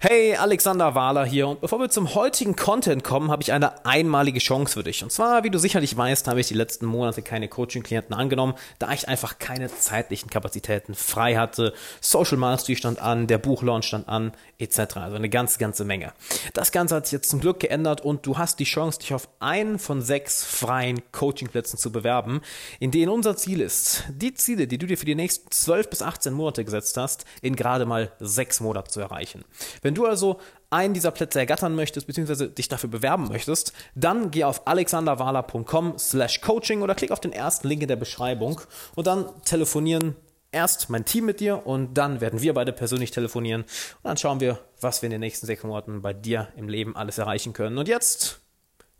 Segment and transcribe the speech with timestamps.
[0.00, 4.38] Hey, Alexander Wahler hier und bevor wir zum heutigen Content kommen, habe ich eine einmalige
[4.38, 5.02] Chance für dich.
[5.02, 8.92] Und zwar, wie du sicherlich weißt, habe ich die letzten Monate keine Coaching-Klienten angenommen, da
[8.92, 11.74] ich einfach keine zeitlichen Kapazitäten frei hatte.
[12.00, 14.98] Social Mastery stand an, der Buchlaunch stand an, etc.
[14.98, 16.12] Also eine ganze, ganze Menge.
[16.54, 19.28] Das Ganze hat sich jetzt zum Glück geändert und du hast die Chance, dich auf
[19.40, 22.40] einen von sechs freien Coaching-Plätzen zu bewerben,
[22.78, 26.02] in denen unser Ziel ist, die Ziele, die du dir für die nächsten 12 bis
[26.02, 29.44] 18 Monate gesetzt hast, in gerade mal sechs Monaten zu erreichen.
[29.87, 30.38] Wenn du also
[30.70, 36.40] einen dieser Plätze ergattern möchtest, beziehungsweise dich dafür bewerben möchtest, dann geh auf alexanderwala.com slash
[36.40, 38.60] coaching oder klick auf den ersten Link in der Beschreibung
[38.94, 40.16] und dann telefonieren
[40.50, 44.40] erst mein Team mit dir und dann werden wir beide persönlich telefonieren und dann schauen
[44.40, 47.78] wir, was wir in den nächsten sechs Monaten bei dir im Leben alles erreichen können.
[47.78, 48.40] Und jetzt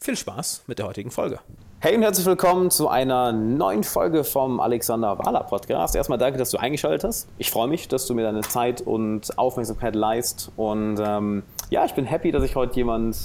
[0.00, 1.40] viel Spaß mit der heutigen Folge.
[1.80, 5.94] Hey und herzlich willkommen zu einer neuen Folge vom Alexander Wahler Podcast.
[5.94, 7.28] Erstmal danke, dass du eingeschaltet hast.
[7.38, 10.50] Ich freue mich, dass du mir deine Zeit und Aufmerksamkeit leist.
[10.56, 13.16] Und ähm, ja, ich bin happy, dass ich heute jemand,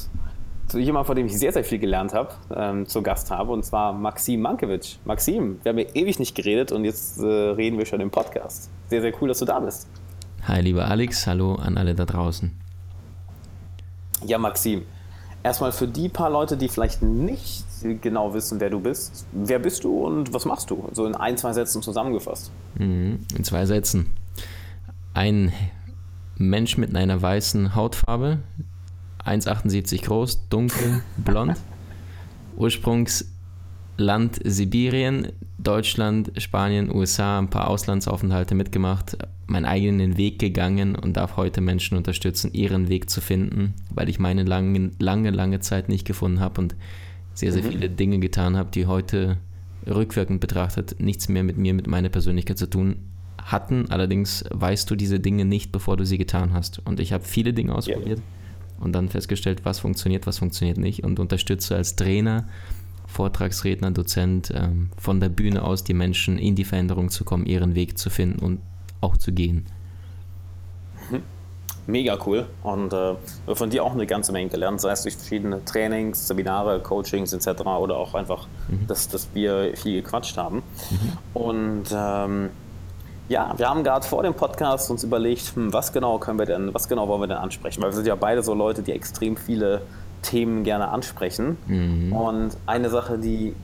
[0.72, 3.52] jemand, von dem ich sehr, sehr viel gelernt habe, ähm, zu Gast habe.
[3.52, 5.00] Und zwar Maxim Mankiewicz.
[5.04, 8.70] Maxim, wir haben ja ewig nicht geredet und jetzt äh, reden wir schon im Podcast.
[8.88, 9.88] Sehr, sehr cool, dass du da bist.
[10.48, 11.26] Hi, lieber Alex.
[11.26, 12.52] Hallo an alle da draußen.
[14.28, 14.86] Ja, Maxim,
[15.42, 17.66] erstmal für die paar Leute, die vielleicht nicht
[18.02, 20.88] genau wissen, wer du bist, wer bist du und was machst du?
[20.92, 22.52] So in ein, zwei Sätzen zusammengefasst.
[22.76, 24.08] Mhm, in zwei Sätzen.
[25.14, 25.54] Ein
[26.38, 28.40] Mensch mit einer weißen Hautfarbe,
[29.26, 31.58] 1,78 groß, dunkel, blond,
[32.58, 41.38] Ursprungsland Sibirien, Deutschland, Spanien, USA, ein paar Auslandsaufenthalte mitgemacht, meinen eigenen Weg gegangen und darf
[41.38, 46.06] heute Menschen unterstützen, ihren Weg zu finden, weil ich meine lange, lange, lange Zeit nicht
[46.06, 46.76] gefunden habe und
[47.34, 47.70] sehr, sehr mhm.
[47.70, 49.38] viele Dinge getan habe, die heute
[49.88, 52.98] rückwirkend betrachtet nichts mehr mit mir, mit meiner Persönlichkeit zu tun
[53.42, 53.90] hatten.
[53.90, 56.80] Allerdings weißt du diese Dinge nicht, bevor du sie getan hast.
[56.86, 58.84] Und ich habe viele Dinge ausprobiert yeah.
[58.84, 62.48] und dann festgestellt, was funktioniert, was funktioniert nicht und unterstütze als Trainer
[63.14, 67.76] Vortragsredner, Dozent, ähm, von der Bühne aus die Menschen in die Veränderung zu kommen, ihren
[67.76, 68.60] Weg zu finden und
[69.02, 69.66] auch zu gehen.
[71.86, 73.16] Mega cool und äh,
[73.54, 77.62] von dir auch eine ganze Menge gelernt, sei es durch verschiedene Trainings, Seminare, Coachings etc.
[77.62, 78.88] oder auch einfach, mhm.
[78.88, 80.64] dass, dass wir viel gequatscht haben.
[80.90, 81.18] Mhm.
[81.34, 82.50] Und ähm,
[83.30, 86.74] ja, wir haben gerade vor dem Podcast uns überlegt, hm, was genau können wir denn,
[86.74, 87.82] was genau wollen wir denn ansprechen?
[87.82, 89.82] Weil wir sind ja beide so Leute, die extrem viele
[90.22, 91.58] Themen gerne ansprechen.
[91.68, 92.14] Mhm.
[92.14, 93.56] Und eine Sache, die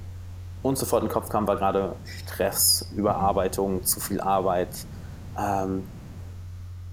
[0.62, 4.70] uns sofort in den Kopf kam, war gerade Stress, Überarbeitung, zu viel Arbeit,
[5.38, 5.84] ähm,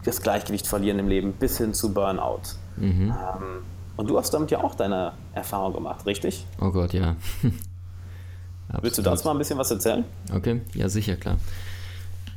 [0.07, 2.43] das Gleichgewicht verlieren im Leben bis hin zu Burnout.
[2.77, 3.11] Mhm.
[3.11, 3.63] Ähm,
[3.97, 6.47] und du hast damit ja auch deine Erfahrung gemacht, richtig?
[6.61, 7.17] Oh Gott, ja.
[8.83, 10.05] Willst du dazu mal ein bisschen was erzählen?
[10.35, 11.39] Okay, ja, sicher, klar.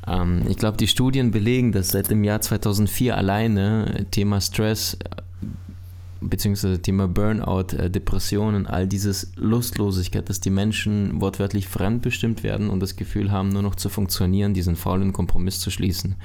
[0.08, 4.98] Ähm, ich glaube, die Studien belegen, dass seit dem Jahr 2004 alleine Thema Stress
[6.22, 12.80] beziehungsweise Thema Burnout, äh, Depressionen, all dieses Lustlosigkeit, dass die Menschen wortwörtlich fremdbestimmt werden und
[12.82, 16.16] das Gefühl haben, nur noch zu funktionieren, diesen faulen Kompromiss zu schließen.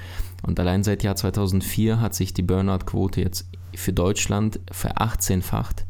[0.45, 5.85] Und allein seit Jahr 2004 hat sich die Burnout-Quote jetzt für Deutschland verachtzehnfacht.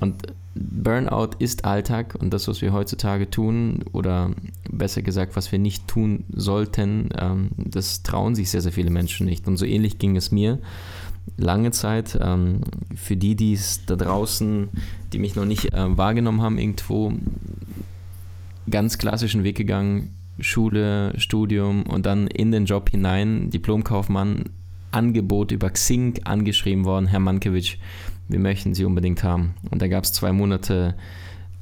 [0.00, 0.22] Und
[0.54, 4.30] Burnout ist Alltag und das, was wir heutzutage tun, oder
[4.70, 9.26] besser gesagt, was wir nicht tun sollten, ähm, das trauen sich sehr, sehr viele Menschen
[9.26, 9.46] nicht.
[9.46, 10.58] Und so ähnlich ging es mir
[11.36, 12.18] lange Zeit.
[12.20, 12.60] Ähm,
[12.94, 14.68] für die, die es da draußen,
[15.12, 17.12] die mich noch nicht äh, wahrgenommen haben, irgendwo
[18.68, 24.50] ganz klassischen Weg gegangen, Schule, Studium und dann in den Job hinein, Diplomkaufmann,
[24.90, 27.76] Angebot über Xing angeschrieben worden, Herr Mankiewicz,
[28.28, 29.54] wir möchten Sie unbedingt haben.
[29.70, 30.94] Und da gab es zwei Monate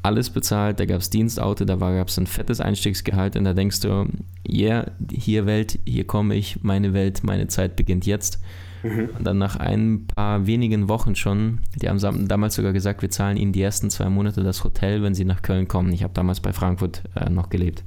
[0.03, 3.81] alles bezahlt, da gab es Dienstauto, da gab es ein fettes Einstiegsgehalt und da denkst
[3.81, 4.07] du,
[4.47, 8.41] ja, yeah, hier Welt, hier komme ich, meine Welt, meine Zeit beginnt jetzt.
[8.83, 9.11] Mhm.
[9.19, 13.37] Und dann nach ein paar wenigen Wochen schon, die haben damals sogar gesagt, wir zahlen
[13.37, 15.93] ihnen die ersten zwei Monate das Hotel, wenn sie nach Köln kommen.
[15.93, 17.85] Ich habe damals bei Frankfurt äh, noch gelebt.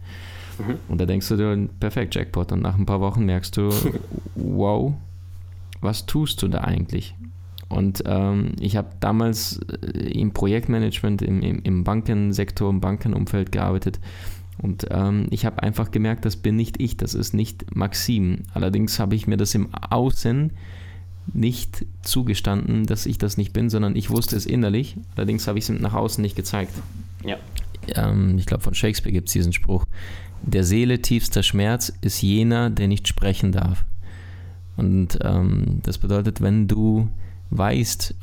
[0.59, 0.77] Mhm.
[0.87, 2.51] Und da denkst du dir, perfekt, Jackpot.
[2.51, 3.69] Und nach ein paar Wochen merkst du,
[4.35, 4.93] wow,
[5.81, 7.15] was tust du da eigentlich?
[7.69, 13.99] Und ähm, ich habe damals äh, im Projektmanagement, im, im, im Bankensektor, im Bankenumfeld gearbeitet.
[14.61, 18.43] Und ähm, ich habe einfach gemerkt, das bin nicht ich, das ist nicht Maxim.
[18.53, 20.51] Allerdings habe ich mir das im Außen
[21.33, 24.97] nicht zugestanden, dass ich das nicht bin, sondern ich wusste es innerlich.
[25.15, 26.73] Allerdings habe ich es nach außen nicht gezeigt.
[27.25, 27.37] Ja.
[27.95, 29.85] Ähm, ich glaube, von Shakespeare gibt es diesen Spruch.
[30.43, 33.85] Der Seele tiefster Schmerz ist jener, der nicht sprechen darf.
[34.75, 37.09] Und ähm, das bedeutet, wenn du
[37.51, 38.13] weißt,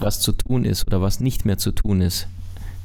[0.00, 2.26] was zu tun ist oder was nicht mehr zu tun ist,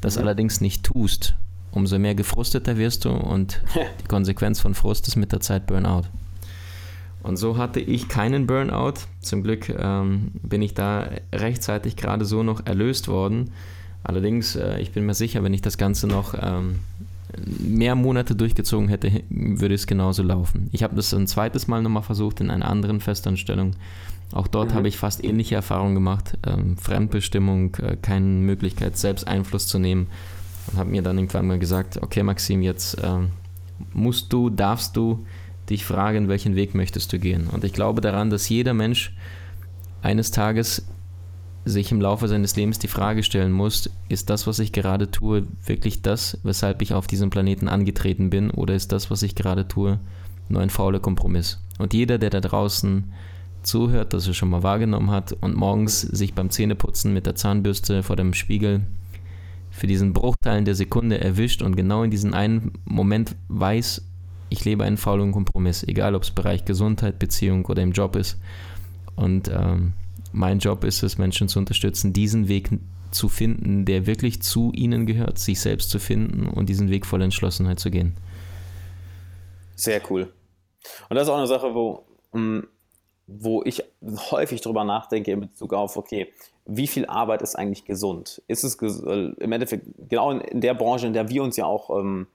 [0.01, 0.23] das mhm.
[0.23, 1.35] allerdings nicht tust,
[1.71, 3.61] umso mehr gefrusteter wirst du und
[4.03, 6.03] die Konsequenz von Frust ist mit der Zeit Burnout.
[7.23, 8.95] Und so hatte ich keinen Burnout.
[9.21, 13.51] Zum Glück ähm, bin ich da rechtzeitig gerade so noch erlöst worden.
[14.03, 16.79] Allerdings, äh, ich bin mir sicher, wenn ich das Ganze noch ähm,
[17.45, 20.69] mehr Monate durchgezogen hätte, würde es genauso laufen.
[20.71, 23.75] Ich habe das ein zweites Mal nochmal versucht in einer anderen Festanstellung.
[24.33, 24.75] Auch dort mhm.
[24.75, 26.37] habe ich fast ähnliche Erfahrungen gemacht.
[26.45, 30.07] Ähm, Fremdbestimmung, äh, keine Möglichkeit, selbst Einfluss zu nehmen.
[30.67, 33.17] Und habe mir dann irgendwann mal gesagt, okay Maxim, jetzt äh,
[33.93, 35.25] musst du, darfst du
[35.69, 37.47] dich fragen, welchen Weg möchtest du gehen.
[37.47, 39.13] Und ich glaube daran, dass jeder Mensch
[40.01, 40.85] eines Tages
[41.63, 45.43] sich im Laufe seines Lebens die Frage stellen muss, ist das, was ich gerade tue,
[45.65, 49.67] wirklich das, weshalb ich auf diesem Planeten angetreten bin, oder ist das, was ich gerade
[49.67, 49.99] tue,
[50.49, 51.61] nur ein fauler Kompromiss?
[51.77, 53.11] Und jeder, der da draußen
[53.63, 58.01] zuhört, das er schon mal wahrgenommen hat und morgens sich beim Zähneputzen mit der Zahnbürste
[58.01, 58.81] vor dem Spiegel
[59.69, 64.03] für diesen Bruchteil der Sekunde erwischt und genau in diesem einen Moment weiß,
[64.49, 68.37] ich lebe einen faulen Kompromiss, egal ob es Bereich Gesundheit, Beziehung oder im Job ist.
[69.15, 69.93] Und ähm,
[70.31, 72.69] mein Job ist es, Menschen zu unterstützen, diesen Weg
[73.11, 77.25] zu finden, der wirklich zu ihnen gehört, sich selbst zu finden und diesen Weg voller
[77.25, 78.15] Entschlossenheit zu gehen.
[79.75, 80.31] Sehr cool.
[81.09, 82.61] Und das ist auch eine Sache, wo, mm,
[83.27, 83.83] wo ich
[84.31, 86.31] häufig drüber nachdenke in Bezug auf, okay,
[86.65, 88.41] wie viel Arbeit ist eigentlich gesund?
[88.47, 91.89] Ist es äh, im Endeffekt genau in, der Branche, in der wir uns ja auch
[91.99, 92.27] ähm,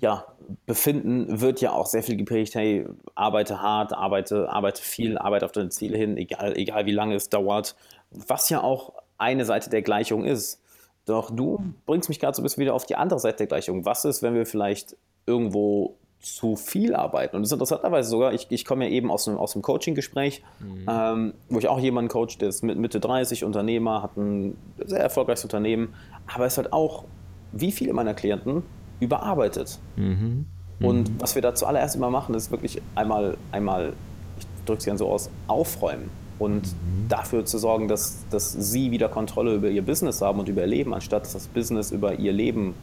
[0.00, 0.24] ja,
[0.66, 5.52] befinden, wird ja auch sehr viel geprägt, hey, arbeite hart, arbeite, arbeite viel, arbeite auf
[5.52, 7.76] deine Ziele hin, egal, egal wie lange es dauert,
[8.10, 10.62] was ja auch eine Seite der Gleichung ist.
[11.04, 13.84] Doch du bringst mich gerade so ein bisschen wieder auf die andere Seite der Gleichung.
[13.84, 14.96] Was ist, wenn wir vielleicht
[15.26, 17.36] irgendwo zu viel arbeiten?
[17.36, 20.42] Und das ist interessanterweise sogar, ich, ich komme ja eben aus einem, aus einem Coaching-Gespräch,
[20.60, 20.86] mhm.
[20.88, 25.00] ähm, wo ich auch jemanden coach, der ist mit Mitte 30, Unternehmer, hat ein sehr
[25.00, 25.94] erfolgreiches Unternehmen,
[26.32, 27.04] aber es hat auch,
[27.52, 28.62] wie viele meiner Klienten,
[29.00, 29.78] überarbeitet.
[29.96, 30.46] Mhm.
[30.80, 31.14] Und mhm.
[31.20, 33.92] was wir da zuallererst immer machen, ist wirklich einmal, einmal
[34.38, 37.08] ich drücke es gerne so aus, aufräumen und mhm.
[37.08, 40.68] dafür zu sorgen, dass, dass sie wieder Kontrolle über ihr Business haben und über ihr
[40.68, 42.74] Leben, anstatt dass das Business über ihr Leben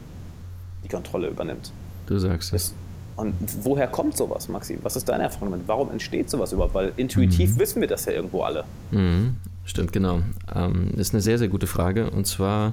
[0.84, 1.72] die Kontrolle übernimmt.
[2.06, 2.74] Du sagst es.
[3.16, 4.78] Und woher kommt sowas, Maxi?
[4.82, 5.66] Was ist deine Erfahrung damit?
[5.66, 6.74] Warum entsteht sowas überhaupt?
[6.74, 7.60] Weil intuitiv mhm.
[7.60, 8.64] wissen wir das ja irgendwo alle.
[8.90, 9.36] Mhm.
[9.66, 10.22] Stimmt, genau.
[10.54, 12.10] Ähm, ist eine sehr, sehr gute Frage.
[12.10, 12.72] Und zwar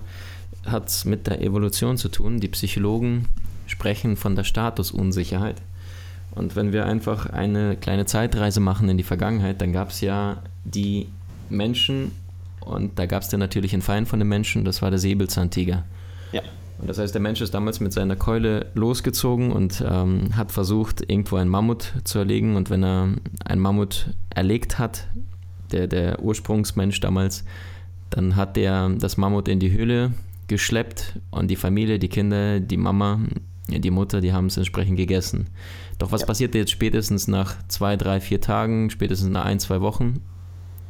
[0.65, 2.39] hat es mit der Evolution zu tun.
[2.39, 3.27] Die Psychologen
[3.67, 5.61] sprechen von der Statusunsicherheit.
[6.31, 10.41] Und wenn wir einfach eine kleine Zeitreise machen in die Vergangenheit, dann gab es ja
[10.63, 11.07] die
[11.49, 12.11] Menschen
[12.59, 15.83] und da gab es dann natürlich einen Feind von den Menschen, das war der Säbelzahntiger.
[16.31, 16.41] Ja.
[16.79, 21.01] Und das heißt, der Mensch ist damals mit seiner Keule losgezogen und ähm, hat versucht,
[21.07, 22.55] irgendwo einen Mammut zu erlegen.
[22.55, 23.09] Und wenn er
[23.45, 25.07] einen Mammut erlegt hat,
[25.73, 27.43] der, der Ursprungsmensch damals,
[28.09, 30.13] dann hat er das Mammut in die Höhle
[30.47, 33.19] geschleppt und die Familie, die Kinder, die Mama,
[33.67, 35.47] die Mutter, die haben es entsprechend gegessen.
[35.97, 36.27] Doch was ja.
[36.27, 40.21] passiert jetzt spätestens nach zwei, drei, vier Tagen, spätestens nach ein, zwei Wochen?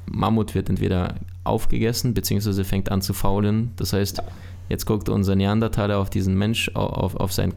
[0.05, 3.71] Mammut wird entweder aufgegessen, beziehungsweise fängt an zu faulen.
[3.75, 4.21] Das heißt,
[4.69, 7.53] jetzt guckt unser Neandertaler auf diesen Mensch, auf, auf, sein,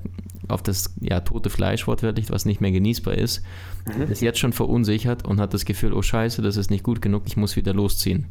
[0.48, 3.42] auf das ja, tote Fleisch wortwörtlich, was nicht mehr genießbar ist,
[3.86, 4.10] mhm.
[4.10, 7.22] ist jetzt schon verunsichert und hat das Gefühl, oh scheiße, das ist nicht gut genug,
[7.26, 8.26] ich muss wieder losziehen.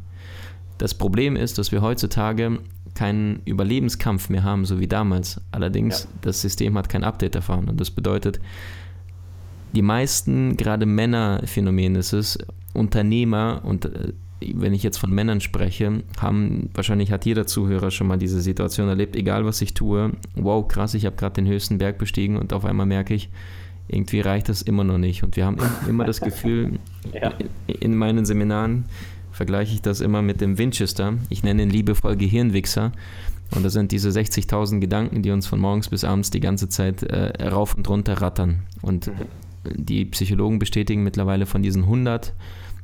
[0.78, 2.60] Das Problem ist, dass wir heutzutage
[2.96, 5.40] keinen Überlebenskampf mehr haben, so wie damals.
[5.52, 6.10] Allerdings, ja.
[6.22, 7.70] das System hat kein Update erfahren.
[7.70, 8.40] Und das bedeutet,
[9.74, 12.38] die meisten, gerade Männerphänomen ist es,
[12.74, 18.08] Unternehmer und äh, wenn ich jetzt von Männern spreche, haben, wahrscheinlich hat jeder Zuhörer schon
[18.08, 21.77] mal diese Situation erlebt, egal was ich tue, wow, krass, ich habe gerade den höchsten
[21.77, 23.30] Berg bestiegen und auf einmal merke ich,
[23.88, 25.24] irgendwie reicht das immer noch nicht.
[25.24, 26.80] Und wir haben immer das Gefühl,
[27.13, 27.34] ja.
[27.68, 28.86] in meinen Seminaren,
[29.32, 31.13] vergleiche ich das immer mit dem Winchester.
[31.30, 32.94] Ich nenne ihn liebevoll Gehirnwichser.
[33.54, 37.04] Und das sind diese 60.000 Gedanken, die uns von morgens bis abends die ganze Zeit
[37.04, 38.63] äh, rauf und runter rattern.
[38.82, 39.12] Und
[39.74, 42.34] die Psychologen bestätigen mittlerweile von diesen 100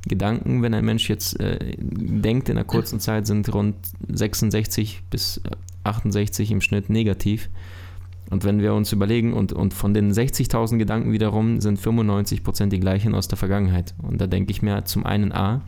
[0.08, 3.76] Gedanken, wenn ein Mensch jetzt äh, denkt, in einer kurzen Zeit sind rund
[4.08, 5.40] 66 bis
[5.84, 7.48] 68 im Schnitt negativ.
[8.30, 12.80] Und wenn wir uns überlegen, und, und von den 60.000 Gedanken wiederum sind 95% die
[12.80, 13.94] gleichen aus der Vergangenheit.
[14.00, 15.60] Und da denke ich mir zum einen A,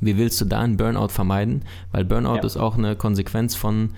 [0.00, 1.64] wie willst du da einen Burnout vermeiden?
[1.90, 2.44] Weil Burnout ja.
[2.44, 3.90] ist auch eine Konsequenz von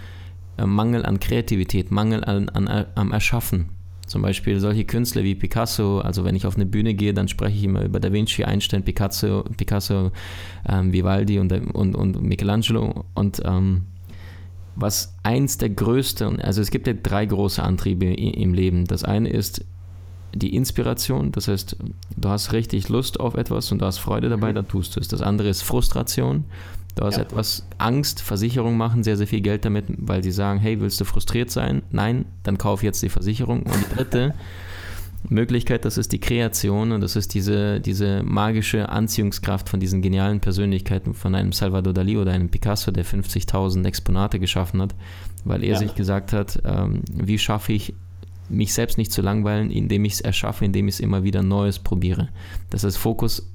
[0.57, 3.67] äh, Mangel an Kreativität, Mangel an, an, an, am Erschaffen.
[4.07, 7.57] Zum Beispiel solche Künstler wie Picasso, also wenn ich auf eine Bühne gehe, dann spreche
[7.57, 10.13] ich immer über Da Vinci, Einstein, Picasso, Picasso
[10.69, 13.05] ähm, Vivaldi und, und, und Michelangelo.
[13.15, 13.83] Und ähm,
[14.77, 18.85] was eins der größten, also es gibt ja drei große Antriebe im Leben.
[18.85, 19.65] Das eine ist
[20.35, 21.77] die Inspiration, das heißt,
[22.17, 24.57] du hast richtig Lust auf etwas und du hast Freude dabei, mhm.
[24.57, 25.09] dann tust du es.
[25.09, 26.45] Das andere ist Frustration.
[26.95, 27.23] Du hast ja.
[27.23, 31.05] etwas Angst, Versicherungen machen sehr, sehr viel Geld damit, weil sie sagen, hey, willst du
[31.05, 31.83] frustriert sein?
[31.91, 33.65] Nein, dann kauf jetzt die Versicherung.
[33.65, 34.35] Und die dritte
[35.29, 40.41] Möglichkeit, das ist die Kreation und das ist diese, diese magische Anziehungskraft von diesen genialen
[40.41, 44.95] Persönlichkeiten, von einem Salvador Dali oder einem Picasso, der 50.000 Exponate geschaffen hat,
[45.45, 45.79] weil er ja.
[45.79, 47.95] sich gesagt hat, ähm, wie schaffe ich
[48.49, 51.79] mich selbst nicht zu langweilen, indem ich es erschaffe, indem ich es immer wieder Neues
[51.79, 52.29] probiere.
[52.71, 53.54] Das heißt, Fokus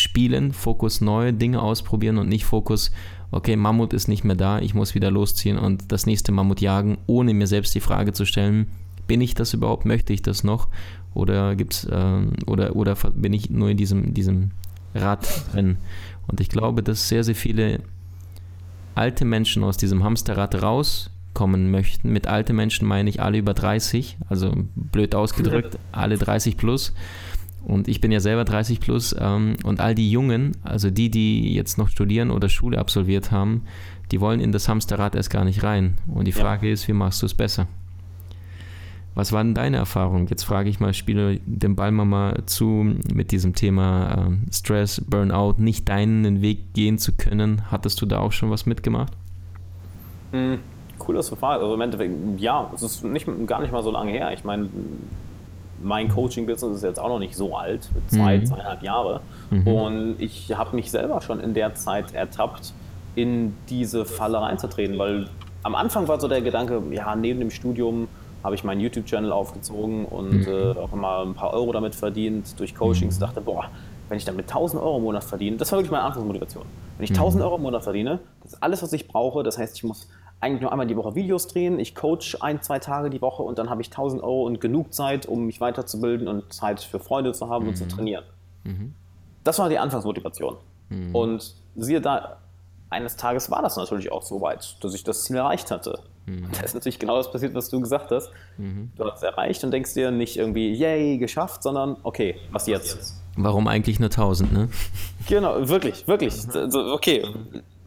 [0.00, 2.90] spielen, Fokus neue Dinge ausprobieren und nicht Fokus,
[3.30, 6.98] okay, Mammut ist nicht mehr da, ich muss wieder losziehen und das nächste Mammut jagen,
[7.06, 8.68] ohne mir selbst die Frage zu stellen,
[9.06, 10.68] bin ich das überhaupt, möchte ich das noch?
[11.14, 14.50] Oder gibt's äh, oder oder bin ich nur in diesem, diesem
[14.94, 15.78] Rad drin?
[16.28, 17.80] Und ich glaube, dass sehr, sehr viele
[18.94, 22.12] alte Menschen aus diesem Hamsterrad rauskommen möchten.
[22.12, 26.92] Mit alte Menschen meine ich alle über 30, also blöd ausgedrückt, alle 30 plus.
[27.68, 31.54] Und ich bin ja selber 30 plus ähm, und all die Jungen, also die, die
[31.54, 33.62] jetzt noch studieren oder Schule absolviert haben,
[34.10, 35.98] die wollen in das Hamsterrad erst gar nicht rein.
[36.06, 36.72] Und die Frage ja.
[36.72, 37.68] ist, wie machst du es besser?
[39.14, 40.28] Was war denn deine Erfahrung?
[40.28, 45.56] Jetzt frage ich mal, spiele den Ball mal zu mit diesem Thema äh, Stress, Burnout,
[45.58, 47.70] nicht deinen Weg gehen zu können.
[47.70, 49.12] Hattest du da auch schon was mitgemacht?
[50.32, 50.60] Mhm.
[50.98, 51.60] Cooles Verfahren.
[51.60, 54.32] Also im Endeffekt, ja, es ist nicht, gar nicht mal so lange her.
[54.32, 54.68] Ich meine,
[55.82, 58.46] mein Coaching-Business ist jetzt auch noch nicht so alt, zwei, mhm.
[58.46, 59.20] zweieinhalb Jahre.
[59.50, 59.66] Mhm.
[59.66, 62.72] Und ich habe mich selber schon in der Zeit ertappt,
[63.14, 65.28] in diese Falle reinzutreten, weil
[65.62, 68.08] am Anfang war so der Gedanke, ja, neben dem Studium
[68.44, 70.48] habe ich meinen YouTube-Channel aufgezogen und mhm.
[70.48, 73.16] äh, auch immer ein paar Euro damit verdient durch Coachings.
[73.16, 73.20] Mhm.
[73.20, 73.68] Dachte, boah,
[74.08, 76.64] wenn ich damit 1000 Euro im Monat verdiene, das war wirklich meine Anfangsmotivation.
[76.96, 77.46] Wenn ich 1000 mhm.
[77.46, 79.42] Euro im Monat verdiene, das ist alles, was ich brauche.
[79.42, 80.08] Das heißt, ich muss
[80.40, 83.58] eigentlich nur einmal die Woche Videos drehen, ich coach ein, zwei Tage die Woche und
[83.58, 87.32] dann habe ich 1000 Euro und genug Zeit, um mich weiterzubilden und Zeit für Freunde
[87.32, 87.70] zu haben mhm.
[87.70, 87.88] und zu mhm.
[87.88, 88.24] trainieren.
[88.64, 88.94] Mhm.
[89.44, 90.56] Das war die Anfangsmotivation.
[90.90, 91.14] Mhm.
[91.14, 92.38] Und siehe da,
[92.90, 96.00] eines Tages war das natürlich auch so weit, dass ich das Ziel erreicht hatte.
[96.26, 96.48] Mhm.
[96.52, 98.30] Da ist natürlich genau das passiert, was du gesagt hast.
[98.58, 98.92] Mhm.
[98.96, 103.14] Du hast es erreicht und denkst dir nicht irgendwie, yay, geschafft, sondern okay, was jetzt?
[103.36, 104.68] Warum eigentlich nur 1000, ne?
[105.28, 106.34] Genau, wirklich, wirklich.
[106.54, 107.22] Okay,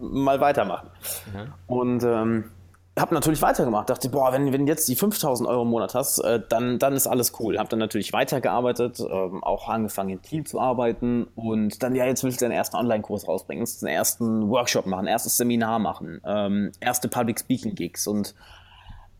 [0.01, 0.89] mal weitermachen.
[1.33, 1.45] Ja.
[1.67, 2.51] Und ähm,
[2.99, 3.89] habe natürlich weitergemacht.
[3.89, 7.07] Dachte, boah, wenn, wenn jetzt die 5000 Euro im Monat hast, äh, dann, dann ist
[7.07, 7.57] alles cool.
[7.57, 12.23] Habe dann natürlich weitergearbeitet, ähm, auch angefangen im Team zu arbeiten und dann, ja, jetzt
[12.23, 17.07] willst du deinen ersten Online-Kurs rausbringen, den ersten Workshop machen, erstes Seminar machen, ähm, erste
[17.07, 18.35] Public Speaking Gigs und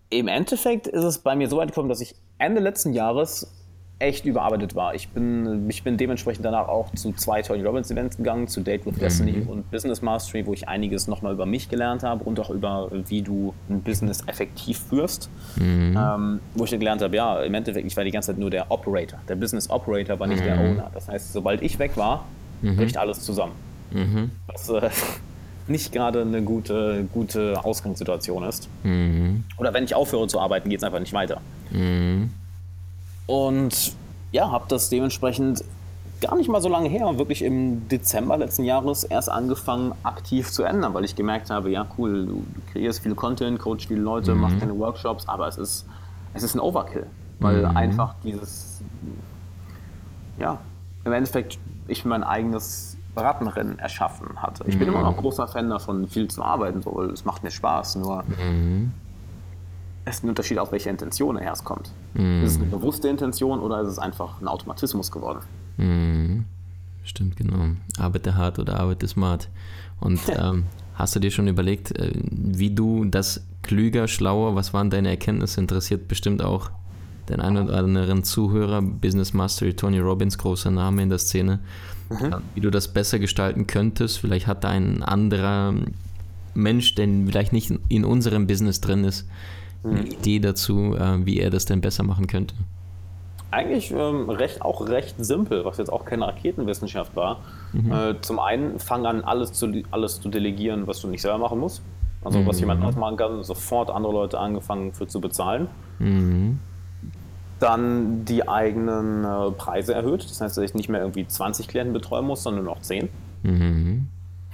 [0.10, 3.48] im Endeffekt ist es bei mir so weit gekommen, dass ich Ende letzten Jahres
[4.02, 4.96] echt überarbeitet war.
[4.96, 8.86] Ich bin, ich bin dementsprechend danach auch zu zwei Tony Robbins Events gegangen, zu Date
[8.86, 9.48] with Destiny mhm.
[9.48, 13.22] und Business Mastery, wo ich einiges nochmal über mich gelernt habe und auch über, wie
[13.22, 15.30] du ein Business effektiv führst.
[15.56, 15.98] Mhm.
[15.98, 18.50] Ähm, wo ich dann gelernt habe, ja, im Endeffekt, ich war die ganze Zeit nur
[18.50, 19.20] der Operator.
[19.30, 20.46] Der Business Operator war nicht mhm.
[20.46, 20.92] der Owner.
[20.94, 22.26] Das heißt, sobald ich weg war,
[22.62, 22.76] mhm.
[22.76, 23.54] bricht alles zusammen.
[23.92, 24.32] Mhm.
[24.48, 24.90] Was äh,
[25.68, 28.68] nicht gerade eine gute, gute Ausgangssituation ist.
[28.84, 29.44] Mhm.
[29.58, 31.40] Oder wenn ich aufhöre zu arbeiten, geht es einfach nicht weiter.
[33.28, 33.34] Mhm.
[33.34, 33.96] Und
[34.32, 35.64] ja, habe das dementsprechend
[36.22, 40.64] gar nicht mal so lange her, wirklich im Dezember letzten Jahres erst angefangen, aktiv zu
[40.64, 44.42] ändern, weil ich gemerkt habe, ja cool, du, kreierst viel Content, coach viele Leute, mhm.
[44.42, 45.86] machst deine Workshops, aber es ist,
[46.34, 47.08] es ist ein Overkill,
[47.40, 47.76] weil mhm.
[47.76, 48.82] einfach dieses,
[50.38, 50.60] ja,
[51.04, 54.64] im Endeffekt ich mein eigenes Rattenrennen erschaffen hatte.
[54.68, 55.22] Ich bin immer noch mhm.
[55.22, 58.92] großer Fan davon, viel zu arbeiten, so, es macht mir Spaß, nur mhm
[60.06, 61.92] es ist ein Unterschied, aus welcher Intention er erst kommt.
[62.14, 62.44] Mm.
[62.44, 65.40] Ist es eine bewusste Intention oder ist es einfach ein Automatismus geworden?
[65.78, 66.46] Mm.
[67.04, 67.76] Stimmt, genau.
[67.98, 69.50] Arbeite hart oder arbeite smart.
[70.00, 70.66] Und ähm,
[70.96, 75.62] hast du dir schon überlegt, äh, wie du das klüger, schlauer, was waren deine Erkenntnisse,
[75.62, 76.72] interessiert bestimmt auch
[77.30, 81.60] den einen oder anderen Zuhörer, Business Mastery, Tony Robbins, großer Name in der Szene,
[82.10, 82.36] mhm.
[82.56, 84.20] wie du das besser gestalten könntest.
[84.20, 85.74] Vielleicht hat da ein anderer
[86.54, 89.28] Mensch, der vielleicht nicht in unserem Business drin ist,
[89.84, 92.56] eine Idee dazu, äh, wie er das denn besser machen könnte?
[93.50, 97.42] Eigentlich ähm, recht, auch recht simpel, was jetzt auch keine Raketenwissenschaft war.
[97.74, 97.92] Mhm.
[97.92, 101.60] Äh, zum einen, fang an, alles zu, alles zu delegieren, was du nicht selber machen
[101.60, 101.82] musst.
[102.24, 102.48] Also mhm.
[102.48, 105.68] was jemand anderes machen kann, sofort andere Leute angefangen für zu bezahlen.
[106.00, 106.60] Mhm.
[107.60, 110.24] Dann die eigenen äh, Preise erhöht.
[110.24, 113.10] Das heißt, dass ich nicht mehr irgendwie 20 Klienten betreuen muss, sondern nur noch 10.
[113.44, 114.08] Mhm.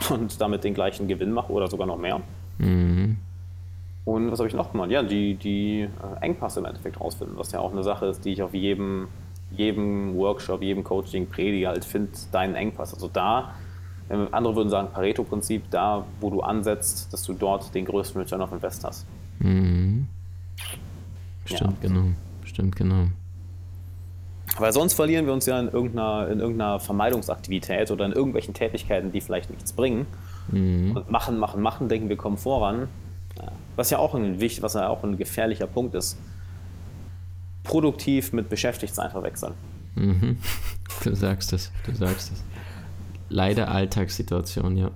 [0.10, 2.22] Und damit den gleichen Gewinn mache oder sogar noch mehr.
[2.58, 2.97] Mhm.
[4.18, 4.90] Und was habe ich noch gemacht?
[4.90, 8.34] Ja, die, die äh, Engpässe im Endeffekt rausfinden, was ja auch eine Sache ist, die
[8.34, 9.10] ich auf jedem,
[9.52, 12.96] jedem Workshop, jedem Coaching predige, halt find deinen Engpass.
[12.96, 13.54] Also da,
[14.10, 18.52] andere würden sagen Pareto-Prinzip, da, wo du ansetzt, dass du dort den größten Return of
[18.52, 19.06] Invest hast.
[19.38, 20.08] Mhm.
[21.46, 21.90] Stimmt, ja.
[21.90, 22.06] genau.
[22.44, 23.08] Stimmt, genau.
[24.58, 29.12] Weil sonst verlieren wir uns ja in irgendeiner, in irgendeiner Vermeidungsaktivität oder in irgendwelchen Tätigkeiten,
[29.12, 30.08] die vielleicht nichts bringen.
[30.48, 30.98] Mhm.
[30.98, 32.88] Und machen, machen, machen, denken wir kommen voran.
[33.76, 36.18] Was ja auch ein wichtig, was ja auch ein gefährlicher Punkt ist.
[37.64, 39.54] produktiv mit beschäftigt sein verwechseln.
[39.96, 40.38] Mhm.
[41.04, 42.44] Du sagst es, du sagst es.
[43.30, 44.90] Leider Alltagssituation, ja.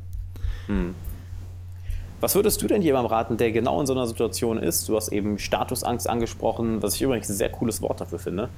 [0.68, 0.96] Mhm.
[2.22, 4.88] Was würdest du denn jemandem raten, der genau in so einer Situation ist?
[4.88, 8.50] Du hast eben Statusangst angesprochen, was ich übrigens ein sehr cooles Wort dafür finde.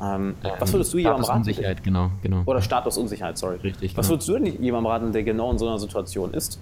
[0.00, 1.42] Ähm, ähm, was würdest du jemandem raten?
[1.42, 2.42] Statusunsicherheit, genau, genau.
[2.46, 3.56] Oder Statusunsicherheit, sorry.
[3.56, 3.96] Richtig.
[3.96, 4.14] Was genau.
[4.14, 6.60] würdest du denn jemandem raten, der genau in so einer Situation ist?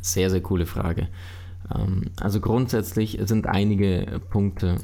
[0.00, 1.08] Sehr, sehr coole Frage.
[1.74, 4.76] Ähm, also grundsätzlich sind einige Punkte.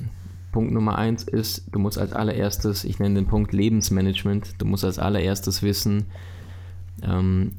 [0.52, 4.85] Punkt Nummer eins ist, du musst als allererstes, ich nenne den Punkt Lebensmanagement, du musst
[4.85, 6.06] als allererstes wissen,
[7.02, 7.52] ähm,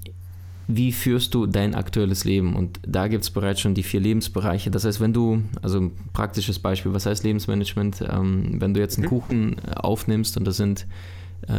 [0.71, 2.55] wie führst du dein aktuelles Leben?
[2.55, 4.69] Und da gibt es bereits schon die vier Lebensbereiche.
[4.69, 8.03] Das heißt, wenn du, also ein praktisches Beispiel, was heißt Lebensmanagement?
[8.07, 9.09] Ähm, wenn du jetzt einen mhm.
[9.09, 10.85] Kuchen äh, aufnimmst und das sind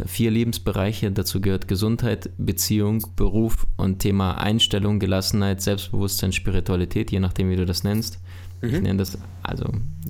[0.05, 7.49] vier Lebensbereiche, dazu gehört Gesundheit, Beziehung, Beruf und Thema Einstellung, Gelassenheit, Selbstbewusstsein, Spiritualität, je nachdem,
[7.49, 8.19] wie du das nennst.
[8.61, 8.67] Mhm.
[8.69, 9.65] Ich nenne das also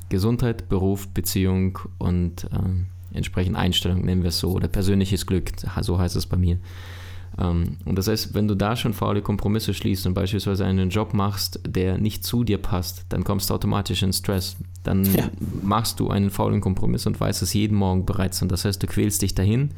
[0.10, 5.52] Gesundheit, Beruf, Beziehung und äh, entsprechend Einstellung, nennen wir es so, oder persönliches Glück,
[5.82, 6.58] so heißt es bei mir.
[7.40, 11.14] Ähm, und das heißt, wenn du da schon faule Kompromisse schließt und beispielsweise einen Job
[11.14, 14.58] machst, der nicht zu dir passt, dann kommst du automatisch in Stress.
[14.84, 15.30] Dann ja.
[15.62, 18.42] machst du einen faulen Kompromiss und weißt es jeden Morgen bereits.
[18.42, 19.72] Und das heißt, du quälst dich dahin,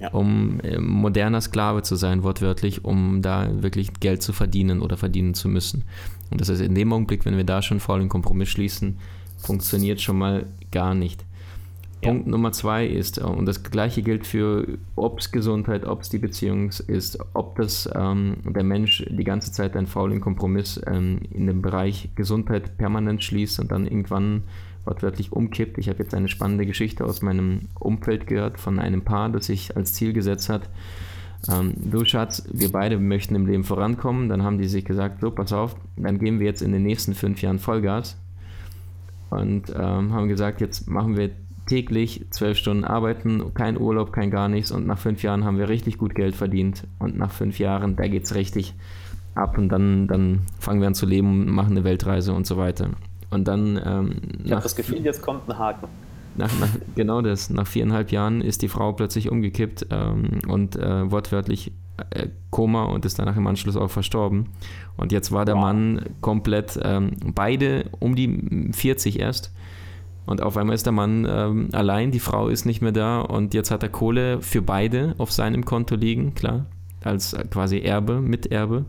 [0.00, 0.08] ja.
[0.10, 5.34] um äh, moderner Sklave zu sein, wortwörtlich, um da wirklich Geld zu verdienen oder verdienen
[5.34, 5.84] zu müssen.
[6.30, 8.98] Und das heißt, in dem Augenblick, wenn wir da schon faulen Kompromiss schließen,
[9.36, 11.24] funktioniert schon mal gar nicht.
[12.04, 16.08] Punkt Nummer zwei ist, äh, und das gleiche gilt für, ob es Gesundheit, ob es
[16.08, 21.20] die Beziehung ist, ob das ähm, der Mensch die ganze Zeit einen faulen Kompromiss ähm,
[21.30, 24.44] in dem Bereich Gesundheit permanent schließt und dann irgendwann
[24.84, 25.78] wortwörtlich umkippt.
[25.78, 29.76] Ich habe jetzt eine spannende Geschichte aus meinem Umfeld gehört von einem Paar, das sich
[29.76, 30.68] als Ziel gesetzt hat,
[31.50, 34.28] ähm, du Schatz, wir beide möchten im Leben vorankommen.
[34.28, 37.14] Dann haben die sich gesagt, so, pass auf, dann geben wir jetzt in den nächsten
[37.14, 38.16] fünf Jahren Vollgas
[39.30, 41.30] und ähm, haben gesagt, jetzt machen wir
[41.66, 45.68] täglich zwölf Stunden arbeiten, kein Urlaub, kein gar nichts und nach fünf Jahren haben wir
[45.68, 48.74] richtig gut Geld verdient und nach fünf Jahren, da geht es richtig
[49.34, 52.90] ab und dann, dann fangen wir an zu leben, machen eine Weltreise und so weiter.
[53.30, 53.80] Und dann.
[53.84, 55.88] Ähm, ich habe das Gefühl, jetzt kommt ein Haken.
[56.36, 57.50] Nach, nach, genau das.
[57.50, 61.72] Nach viereinhalb Jahren ist die Frau plötzlich umgekippt ähm, und äh, wortwörtlich
[62.10, 64.48] äh, Koma und ist danach im Anschluss auch verstorben.
[64.96, 65.62] Und jetzt war der wow.
[65.62, 69.52] Mann komplett, ähm, beide um die 40 erst
[70.26, 73.54] und auf einmal ist der Mann ähm, allein, die Frau ist nicht mehr da und
[73.54, 76.66] jetzt hat er Kohle für beide auf seinem Konto liegen, klar,
[77.02, 78.86] als quasi Erbe, Miterbe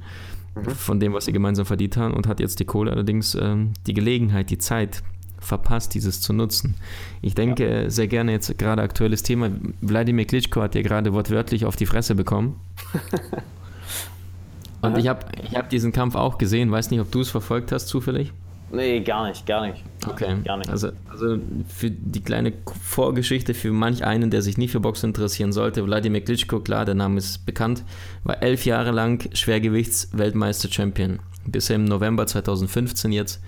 [0.56, 0.70] mhm.
[0.72, 3.94] von dem, was sie gemeinsam verdient haben und hat jetzt die Kohle allerdings ähm, die
[3.94, 5.04] Gelegenheit, die Zeit
[5.40, 6.76] verpasst, dieses zu nutzen.
[7.22, 7.90] Ich denke ja.
[7.90, 9.52] sehr gerne jetzt gerade aktuelles Thema.
[9.82, 12.60] Wladimir Klitschko hat ja gerade wortwörtlich auf die Fresse bekommen.
[14.82, 17.72] und ich habe ich hab diesen Kampf auch gesehen, weiß nicht, ob du es verfolgt
[17.72, 18.34] hast zufällig.
[18.72, 19.84] Nee, gar nicht, gar nicht.
[20.08, 20.38] Okay.
[20.44, 20.70] Gar nicht.
[20.70, 25.52] Also, also für die kleine Vorgeschichte für manch einen, der sich nicht für Boxen interessieren
[25.52, 27.84] sollte, Wladimir Klitschko, klar, der Name ist bekannt,
[28.24, 31.20] war elf Jahre lang Schwergewichts-Weltmeister-Champion.
[31.46, 33.42] Bis im November 2015 jetzt,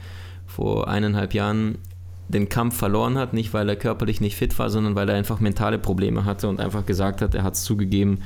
[0.45, 1.79] vor eineinhalb Jahren,
[2.29, 5.39] den Kampf verloren hat, nicht weil er körperlich nicht fit war, sondern weil er einfach
[5.39, 8.19] mentale Probleme hatte und einfach gesagt hat, er hat es zugegeben,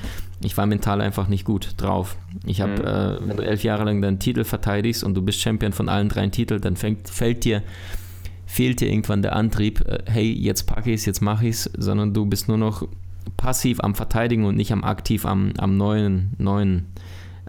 [0.43, 2.17] ich war mental einfach nicht gut drauf.
[2.45, 3.25] Ich habe, mhm.
[3.25, 6.09] äh, wenn du elf Jahre lang deinen Titel verteidigst und du bist Champion von allen
[6.09, 7.61] drei Titeln, dann fängt, fällt dir,
[8.47, 11.63] fehlt dir irgendwann der Antrieb, äh, hey, jetzt packe ich es, jetzt mache ich es,
[11.77, 12.87] sondern du bist nur noch
[13.37, 16.87] passiv am Verteidigen und nicht am aktiv am, am neuen, neuen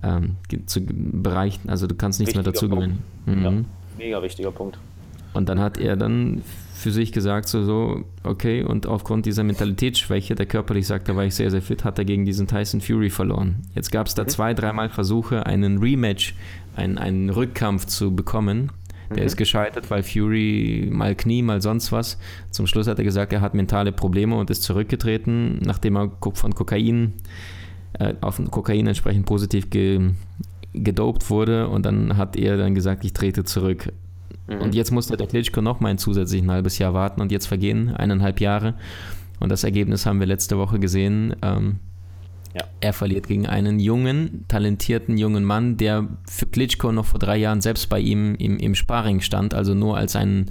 [0.03, 0.37] ähm,
[0.67, 2.99] zu Bereich, also du kannst nichts wichtiger mehr dazu gewinnen.
[3.25, 3.43] Mhm.
[3.43, 3.53] Ja,
[3.97, 4.79] mega wichtiger Punkt.
[5.33, 6.43] Und dann hat er dann
[6.83, 11.25] für sich gesagt, so, so, okay, und aufgrund dieser Mentalitätsschwäche, der körperlich sagt, da war
[11.25, 13.63] ich sehr, sehr fit, hat er gegen diesen Tyson Fury verloren.
[13.75, 14.29] Jetzt gab es da mhm.
[14.29, 16.35] zwei, dreimal Versuche, einen Rematch,
[16.75, 18.73] einen, einen Rückkampf zu bekommen.
[19.11, 19.27] Der mhm.
[19.27, 22.19] ist gescheitert, weil Fury mal Knie, mal sonst was.
[22.51, 26.55] Zum Schluss hat er gesagt, er hat mentale Probleme und ist zurückgetreten, nachdem er von
[26.55, 27.15] Kokain,
[27.99, 30.11] äh, auf Kokain entsprechend positiv ge,
[30.73, 31.69] gedopt wurde.
[31.69, 33.93] Und dann hat er dann gesagt, ich trete zurück.
[34.57, 34.63] Mhm.
[34.63, 37.95] Und jetzt musste der Klitschko noch mal ein zusätzliches halbes Jahr warten und jetzt vergehen
[37.95, 38.75] eineinhalb Jahre.
[39.41, 41.35] Und das Ergebnis haben wir letzte Woche gesehen.
[41.43, 41.81] Ähm,
[42.55, 42.65] ja.
[42.81, 47.61] Er verliert gegen einen jungen, talentierten jungen Mann, der für Klitschko noch vor drei Jahren
[47.61, 50.51] selbst bei ihm im, im Sparring stand, also nur als ein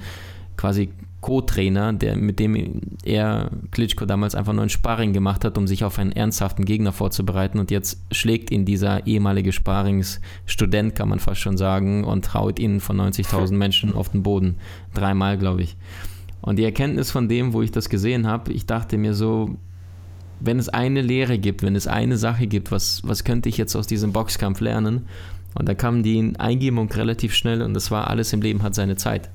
[0.57, 0.89] quasi
[1.21, 5.84] Co-Trainer, der, mit dem er Klitschko damals einfach nur ein Sparring gemacht hat, um sich
[5.84, 7.60] auf einen ernsthaften Gegner vorzubereiten.
[7.60, 12.79] Und jetzt schlägt ihn dieser ehemalige Sparringsstudent, kann man fast schon sagen, und haut ihn
[12.79, 14.55] von 90.000 Menschen auf den Boden.
[14.93, 15.77] Dreimal, glaube ich.
[16.41, 19.57] Und die Erkenntnis von dem, wo ich das gesehen habe, ich dachte mir so,
[20.39, 23.75] wenn es eine Lehre gibt, wenn es eine Sache gibt, was, was könnte ich jetzt
[23.75, 25.05] aus diesem Boxkampf lernen?
[25.53, 28.95] Und da kam die Eingebung relativ schnell und das war, alles im Leben hat seine
[28.95, 29.29] Zeit.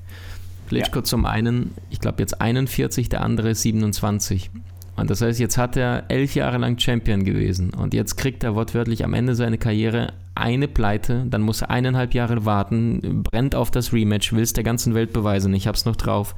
[0.67, 1.03] Klitschko ja.
[1.03, 4.51] zum einen, ich glaube jetzt 41, der andere 27.
[4.95, 8.55] Und das heißt, jetzt hat er elf Jahre lang Champion gewesen und jetzt kriegt er
[8.55, 13.69] wortwörtlich am Ende seiner Karriere eine Pleite, dann muss er eineinhalb Jahre warten, brennt auf
[13.69, 16.35] das Rematch, will es der ganzen Welt beweisen, ich hab's noch drauf.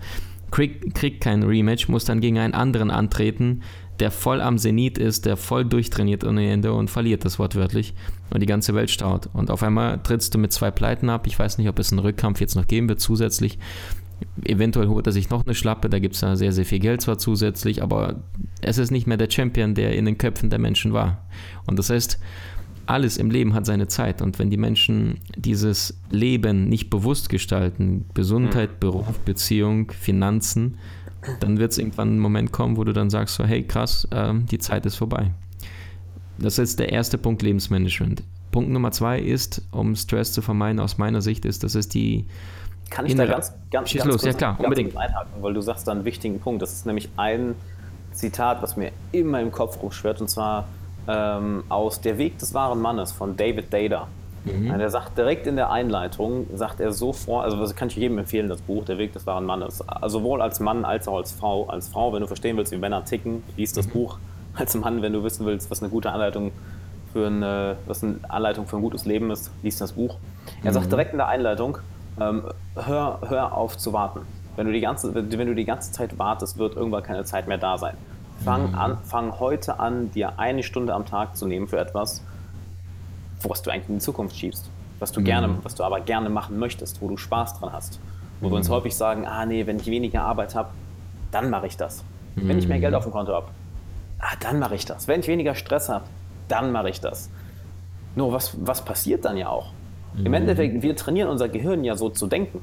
[0.52, 3.62] Kriegt, kriegt kein Rematch, muss dann gegen einen anderen antreten,
[4.00, 7.94] der voll am Zenit ist, der voll durchtrainiert ohne Ende und verliert das wortwörtlich
[8.32, 9.30] und die ganze Welt staut.
[9.34, 11.28] Und auf einmal trittst du mit zwei Pleiten ab.
[11.28, 13.60] Ich weiß nicht, ob es einen Rückkampf jetzt noch geben wird zusätzlich.
[14.44, 17.02] Eventuell holt er sich noch eine Schlappe, da gibt es da sehr, sehr viel Geld
[17.02, 18.24] zwar zusätzlich, aber
[18.62, 21.26] es ist nicht mehr der Champion, der in den Köpfen der Menschen war.
[21.66, 22.20] Und das heißt,
[22.90, 24.22] alles im Leben hat seine Zeit.
[24.22, 28.80] Und wenn die Menschen dieses Leben nicht bewusst gestalten, Gesundheit, mhm.
[28.80, 30.80] Beruf, Beziehung, Finanzen,
[31.40, 34.34] dann wird es irgendwann ein Moment kommen, wo du dann sagst, so, hey krass, äh,
[34.34, 35.32] die Zeit ist vorbei.
[36.40, 38.24] Das ist der erste Punkt Lebensmanagement.
[38.52, 42.26] Punkt Nummer zwei ist, um Stress zu vermeiden, aus meiner Sicht, ist, dass es die
[42.90, 45.88] kann ich da ganz, ganz, ganz los, kurz, ja klar, unbedingt einhaken, weil du sagst
[45.88, 46.62] da einen wichtigen Punkt.
[46.62, 47.56] Das ist nämlich ein
[48.12, 50.68] Zitat, was mir immer im Kopf rumschwirrt, und zwar
[51.08, 54.08] ähm, aus Der Weg des wahren Mannes von David Dada.
[54.46, 54.78] Mhm.
[54.78, 58.18] Der sagt direkt in der Einleitung, sagt er so vor, also das kann ich jedem
[58.18, 59.82] empfehlen, das Buch, Der Weg des wahren Mannes.
[59.88, 61.68] Also sowohl als Mann als auch als Frau.
[61.68, 63.92] Als Frau, wenn du verstehen willst, wie Männer ticken, liest das mhm.
[63.92, 64.18] Buch.
[64.56, 66.52] Als Mann, wenn du wissen willst, was eine gute Anleitung
[67.14, 70.18] für eine, was eine Anleitung für ein gutes Leben ist, liest das Buch.
[70.64, 70.74] Er mhm.
[70.74, 71.78] sagt direkt in der Einleitung,
[72.20, 72.44] ähm,
[72.76, 74.22] hör, hör auf zu warten.
[74.56, 77.58] Wenn du, die ganze, wenn du die ganze Zeit wartest, wird irgendwann keine Zeit mehr
[77.58, 77.96] da sein.
[78.44, 78.76] Fang, mhm.
[78.76, 82.24] an, fang heute an, dir eine Stunde am Tag zu nehmen für etwas,
[83.44, 84.70] was du eigentlich in die Zukunft schiebst.
[85.00, 85.26] Was du, mhm.
[85.26, 88.00] gerne, was du aber gerne machen möchtest, wo du Spaß dran hast.
[88.42, 88.52] Wo mhm.
[88.52, 90.70] wir uns häufig sagen, ah nee, wenn ich weniger Arbeit habe,
[91.32, 92.04] dann mache ich das.
[92.36, 93.48] Wenn ich mehr Geld auf dem Konto habe,
[94.20, 95.08] ah, dann mache ich das.
[95.08, 96.06] Wenn ich weniger Stress habe,
[96.48, 97.30] dann mache ich das.
[98.16, 99.72] Nur was, was passiert dann ja auch?
[100.18, 100.34] Im mhm.
[100.34, 102.62] Endeffekt, wir trainieren unser Gehirn ja so zu denken.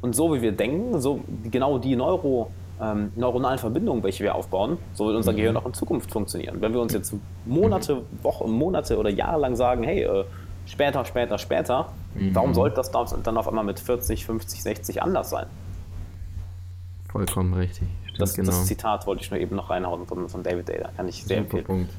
[0.00, 4.78] Und so wie wir denken, so genau die Neuro, ähm, neuronalen Verbindungen, welche wir aufbauen,
[4.94, 5.36] so wird unser mhm.
[5.36, 6.60] Gehirn auch in Zukunft funktionieren.
[6.60, 7.14] Wenn wir uns jetzt
[7.46, 8.02] Monate.
[8.22, 10.24] Wochen, Monate oder Jahre lang sagen, hey, äh,
[10.66, 12.34] später, später, später, mhm.
[12.34, 15.46] warum sollte das dann auf einmal mit 40, 50, 60 anders sein?
[17.08, 17.88] Vollkommen richtig.
[18.04, 18.50] Stimmt, das, genau.
[18.50, 20.90] das, Zitat wollte ich nur eben noch reinhauen von, von David Data.
[20.96, 21.64] Kann ich sehr Super empfehlen.
[21.64, 21.90] Punkt.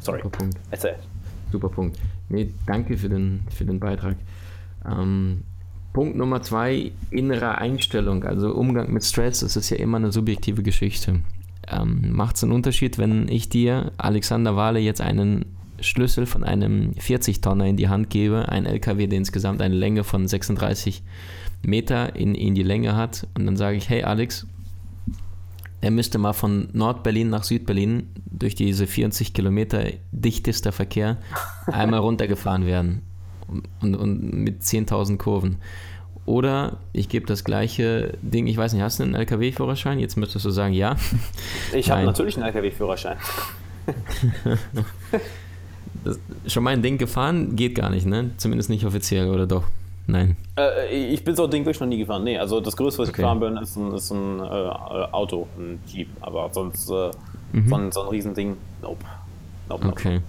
[0.00, 0.22] Sorry.
[0.22, 0.58] Super Punkt.
[0.70, 0.96] Erzähl.
[1.50, 1.98] Super Punkt.
[2.28, 4.16] Nee, danke für den, für den Beitrag.
[4.84, 5.42] Ähm,
[5.92, 10.62] Punkt Nummer zwei, innere Einstellung, also Umgang mit Stress, das ist ja immer eine subjektive
[10.62, 11.20] Geschichte.
[11.68, 15.44] Ähm, Macht es einen Unterschied, wenn ich dir, Alexander Wahle, jetzt einen
[15.80, 20.26] Schlüssel von einem 40-Tonner in die Hand gebe, ein LKW, der insgesamt eine Länge von
[20.26, 21.02] 36
[21.62, 24.46] Meter in, in die Länge hat, und dann sage ich, hey Alex,
[25.82, 31.18] er müsste mal von Nordberlin nach Südberlin durch diese 40 Kilometer dichtester Verkehr
[31.66, 33.02] einmal runtergefahren werden
[33.80, 35.58] und, und mit 10.000 Kurven.
[36.24, 39.98] Oder ich gebe das gleiche Ding, ich weiß nicht, hast du einen LKW-Führerschein?
[39.98, 40.96] Jetzt müsstest du sagen, ja.
[41.74, 43.16] Ich habe natürlich einen LKW-Führerschein.
[46.46, 47.56] schon mal ein Ding gefahren?
[47.56, 48.30] Geht gar nicht, ne?
[48.36, 49.64] Zumindest nicht offiziell, oder doch?
[50.06, 50.36] Nein.
[50.56, 52.24] Äh, ich bin so ein Ding wirklich noch nie gefahren.
[52.24, 53.20] Nee, also das größte, was okay.
[53.20, 56.08] ich gefahren bin, ist ein, ist ein äh, Auto, ein Jeep.
[56.20, 57.10] Aber sonst äh,
[57.52, 57.68] mhm.
[57.68, 59.04] so, ein, so ein Riesending, nope.
[59.68, 59.92] nope, nope.
[59.92, 60.20] Okay.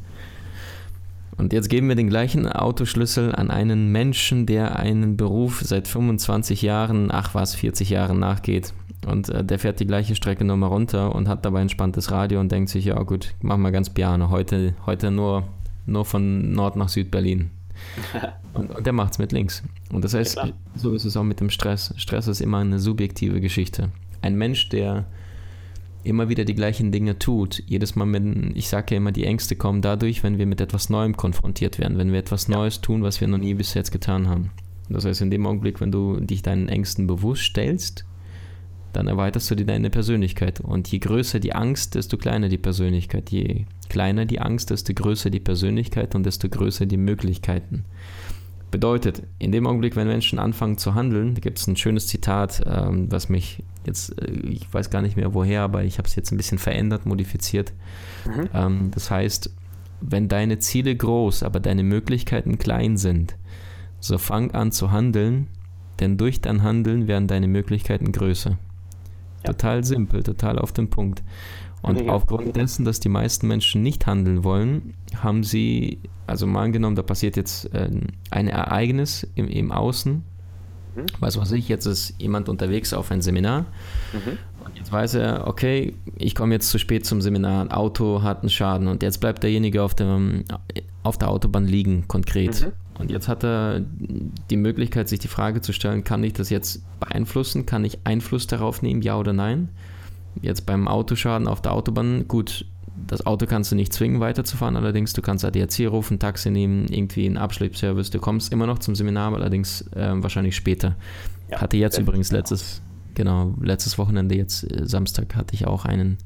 [1.38, 6.62] Und jetzt geben wir den gleichen Autoschlüssel an einen Menschen, der einen Beruf seit 25
[6.62, 8.74] Jahren, ach was, 40 Jahren nachgeht.
[9.06, 12.40] Und äh, der fährt die gleiche Strecke nochmal runter und hat dabei ein spannendes Radio
[12.40, 14.30] und denkt sich, ja gut, machen wir ganz piano.
[14.30, 15.44] Heute, heute nur,
[15.86, 17.50] nur von Nord nach Südberlin.
[18.54, 19.64] und, und der macht es mit links.
[19.92, 21.94] Und das heißt, ja, so ist es auch mit dem Stress.
[21.98, 23.90] Stress ist immer eine subjektive Geschichte.
[24.22, 25.06] Ein Mensch, der
[26.04, 27.64] immer wieder die gleichen Dinge tut.
[27.66, 30.90] Jedes Mal, wenn, ich sage ja immer, die Ängste kommen dadurch, wenn wir mit etwas
[30.90, 32.56] Neuem konfrontiert werden, wenn wir etwas ja.
[32.56, 34.52] Neues tun, was wir noch nie bis jetzt getan haben.
[34.90, 38.06] Das heißt, in dem Augenblick, wenn du dich deinen Ängsten bewusst stellst,
[38.92, 40.60] dann erweiterst du dir deine Persönlichkeit.
[40.60, 43.32] Und je größer die Angst, desto kleiner die Persönlichkeit.
[43.32, 47.86] Je kleiner die Angst, desto größer die Persönlichkeit und desto größer die Möglichkeiten.
[48.74, 53.06] Bedeutet, in dem Augenblick, wenn Menschen anfangen zu handeln, gibt es ein schönes Zitat, ähm,
[53.12, 56.32] was mich jetzt, äh, ich weiß gar nicht mehr woher, aber ich habe es jetzt
[56.32, 57.72] ein bisschen verändert, modifiziert.
[58.26, 58.50] Mhm.
[58.52, 59.52] Ähm, das heißt,
[60.02, 63.36] wenn deine Ziele groß, aber deine Möglichkeiten klein sind,
[64.00, 65.50] so fang an zu handeln,
[66.00, 68.58] denn durch dein Handeln werden deine Möglichkeiten größer.
[69.44, 69.52] Ja.
[69.52, 71.22] Total simpel, total auf den Punkt.
[71.84, 72.14] Und ja.
[72.14, 77.04] aufgrund dessen, dass die meisten Menschen nicht handeln wollen, haben sie, also mal angenommen, da
[77.04, 77.90] passiert jetzt äh,
[78.32, 80.24] ein Ereignis im, im Außen.
[80.96, 81.06] Mhm.
[81.20, 83.66] Weiß was ich, jetzt ist jemand unterwegs auf ein Seminar.
[84.14, 84.38] Mhm.
[84.64, 88.40] Und jetzt weiß er, okay, ich komme jetzt zu spät zum Seminar, ein Auto hat
[88.40, 90.46] einen Schaden und jetzt bleibt derjenige auf, dem,
[91.04, 92.62] auf der Autobahn liegen, konkret.
[92.62, 92.72] Mhm.
[92.98, 93.82] Und jetzt hat er
[94.50, 97.66] die Möglichkeit, sich die Frage zu stellen, kann ich das jetzt beeinflussen?
[97.66, 99.68] Kann ich Einfluss darauf nehmen, ja oder nein?
[100.42, 102.66] Jetzt beim Autoschaden auf der Autobahn, gut,
[103.08, 107.26] das Auto kannst du nicht zwingen, weiterzufahren, allerdings du kannst ADAC rufen, Taxi nehmen, irgendwie
[107.26, 108.12] einen Abschleppservice.
[108.12, 110.96] Du kommst immer noch zum Seminar, allerdings äh, wahrscheinlich später.
[111.50, 112.82] Ja, hatte jetzt übrigens letztes,
[113.16, 116.18] genau, letztes Wochenende, jetzt äh, Samstag, hatte ich auch einen,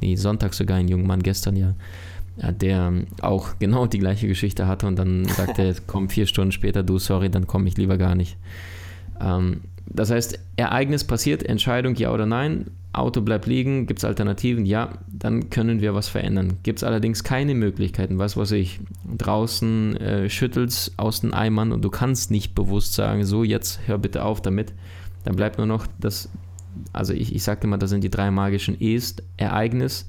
[0.00, 1.74] nee, Sonntag sogar einen jungen Mann, gestern ja,
[2.52, 6.82] der auch genau die gleiche Geschichte hatte und dann sagte er, komm vier Stunden später,
[6.82, 8.36] du, sorry, dann komme ich lieber gar nicht.
[9.20, 14.66] Ähm, das heißt, Ereignis passiert, Entscheidung ja oder nein, Auto bleibt liegen, gibt es Alternativen?
[14.66, 16.54] Ja, dann können wir was verändern.
[16.64, 18.80] Gibt es allerdings keine Möglichkeiten, was weiß ich,
[19.16, 23.98] draußen äh, schüttelst aus den Eimern und du kannst nicht bewusst sagen, so jetzt hör
[23.98, 24.72] bitte auf damit,
[25.24, 26.30] dann bleibt nur noch das,
[26.92, 30.08] also ich, ich sagte immer, das sind die drei magischen E's, Ereignis,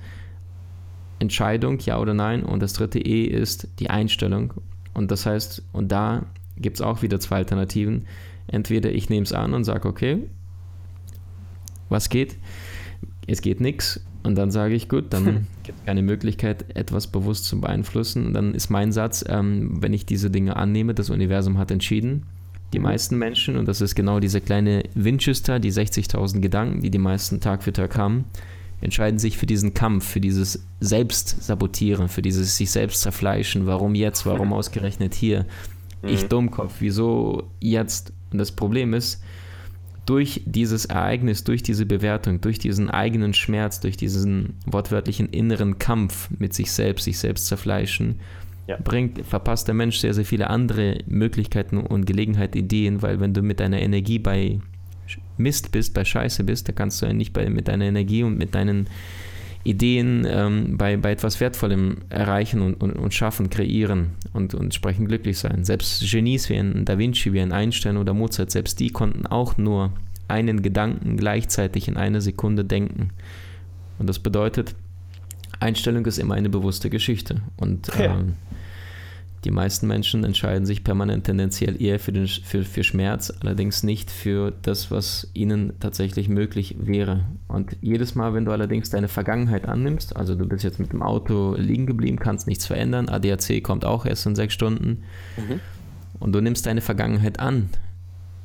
[1.20, 2.44] Entscheidung, ja oder nein.
[2.44, 4.54] Und das dritte E ist die Einstellung.
[4.94, 6.26] Und das heißt, und da
[6.58, 8.08] gibt es auch wieder zwei Alternativen.
[8.48, 10.24] Entweder ich nehme es an und sage, okay,
[11.90, 12.38] was geht?
[13.28, 14.02] Es geht nichts.
[14.24, 18.28] Und dann sage ich, gut, dann gibt es keine Möglichkeit, etwas bewusst zu beeinflussen.
[18.28, 22.24] Und dann ist mein Satz, ähm, wenn ich diese Dinge annehme, das Universum hat entschieden,
[22.74, 22.84] die mhm.
[22.84, 27.40] meisten Menschen, und das ist genau diese kleine Winchester, die 60.000 Gedanken, die die meisten
[27.40, 28.26] Tag für Tag haben,
[28.82, 33.68] entscheiden sich für diesen Kampf, für dieses Selbstsabotieren, für dieses sich selbst zerfleischen.
[33.68, 34.26] Warum jetzt?
[34.26, 35.46] Warum ausgerechnet hier?
[36.04, 36.30] Ich mhm.
[36.30, 38.12] Dummkopf, wieso jetzt?
[38.32, 39.22] Und das Problem ist,
[40.06, 46.30] durch dieses Ereignis, durch diese Bewertung, durch diesen eigenen Schmerz, durch diesen wortwörtlichen inneren Kampf
[46.38, 48.20] mit sich selbst, sich selbst zerfleischen,
[48.68, 48.78] ja.
[48.84, 53.42] bringt, verpasst der Mensch sehr, sehr viele andere Möglichkeiten und Gelegenheiten, Ideen, weil wenn du
[53.42, 54.60] mit deiner Energie bei
[55.38, 58.38] Mist bist, bei Scheiße bist, da kannst du ja nicht bei, mit deiner Energie und
[58.38, 58.88] mit deinen
[59.64, 65.08] Ideen ähm, bei, bei etwas Wertvollem erreichen und, und, und schaffen, kreieren und, und entsprechend
[65.08, 65.64] glücklich sein.
[65.64, 69.58] Selbst Genies wie ein Da Vinci, wie ein Einstein oder Mozart, selbst die konnten auch
[69.58, 69.92] nur
[70.28, 73.10] einen Gedanken gleichzeitig in einer Sekunde denken.
[74.00, 74.74] Und das bedeutet,
[75.60, 77.42] Einstellung ist immer eine bewusste Geschichte.
[77.58, 78.24] Und ja.
[79.44, 84.12] Die meisten Menschen entscheiden sich permanent tendenziell eher für, den, für, für Schmerz, allerdings nicht
[84.12, 87.26] für das, was ihnen tatsächlich möglich wäre.
[87.48, 91.02] Und jedes Mal, wenn du allerdings deine Vergangenheit annimmst, also du bist jetzt mit dem
[91.02, 95.04] Auto liegen geblieben, kannst nichts verändern, ADAC kommt auch erst in sechs Stunden,
[95.38, 95.60] mhm.
[96.20, 97.70] und du nimmst deine Vergangenheit an,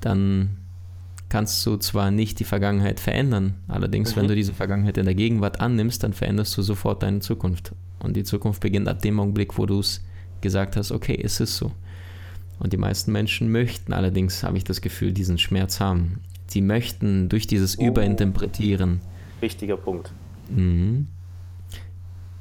[0.01, 0.57] dann
[1.29, 4.21] kannst du zwar nicht die Vergangenheit verändern, allerdings, mhm.
[4.21, 7.73] wenn du diese Vergangenheit in der Gegenwart annimmst, dann veränderst du sofort deine Zukunft.
[7.99, 10.03] Und die Zukunft beginnt ab dem Augenblick, wo du es
[10.40, 11.72] gesagt hast, okay, es ist so.
[12.59, 16.20] Und die meisten Menschen möchten allerdings, habe ich das Gefühl, diesen Schmerz haben.
[16.46, 17.87] Sie möchten durch dieses oh.
[17.87, 19.01] Überinterpretieren.
[19.40, 20.12] Wichtiger Punkt.
[20.49, 21.09] Mhm,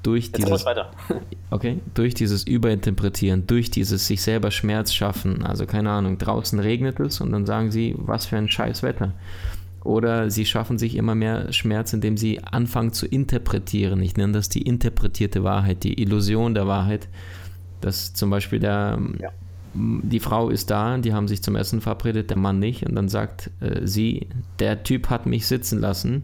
[0.06, 0.92] durch Jetzt dieses, weiter.
[1.50, 7.00] okay, durch dieses Überinterpretieren, durch dieses sich selber Schmerz schaffen, also keine Ahnung, draußen regnet
[7.00, 9.14] es und dann sagen sie, was für ein scheiß Wetter.
[9.84, 14.02] Oder sie schaffen sich immer mehr Schmerz, indem sie anfangen zu interpretieren.
[14.02, 17.08] Ich nenne das die interpretierte Wahrheit, die Illusion der Wahrheit
[17.86, 19.30] dass zum Beispiel der, ja.
[19.76, 22.84] die Frau ist da, die haben sich zum Essen verabredet, der Mann nicht.
[22.84, 26.24] Und dann sagt äh, sie, der Typ hat mich sitzen lassen.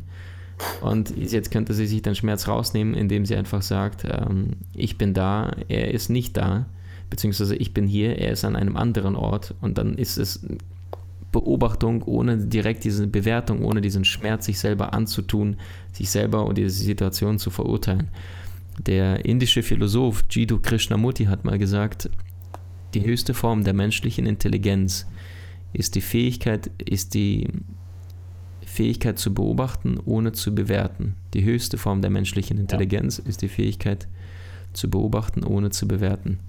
[0.82, 5.13] Und jetzt könnte sie sich den Schmerz rausnehmen, indem sie einfach sagt, ähm, ich bin
[5.13, 6.65] da, er ist nicht da,
[7.12, 9.54] beziehungsweise ich bin hier, er ist an einem anderen Ort.
[9.62, 10.43] Und dann ist es
[11.32, 15.58] Beobachtung, ohne direkt diese Bewertung, ohne diesen Schmerz sich selber anzutun,
[15.93, 18.08] sich selber und diese Situation zu verurteilen.
[18.79, 22.10] Der indische Philosoph Jiddu Krishnamurti hat mal gesagt,
[22.93, 25.07] die höchste Form der menschlichen Intelligenz
[25.73, 27.47] ist die Fähigkeit, ist die
[28.65, 31.15] Fähigkeit zu beobachten, ohne zu bewerten.
[31.34, 33.25] Die höchste Form der menschlichen Intelligenz ja.
[33.25, 34.07] ist die Fähigkeit
[34.73, 36.39] zu beobachten, ohne zu bewerten.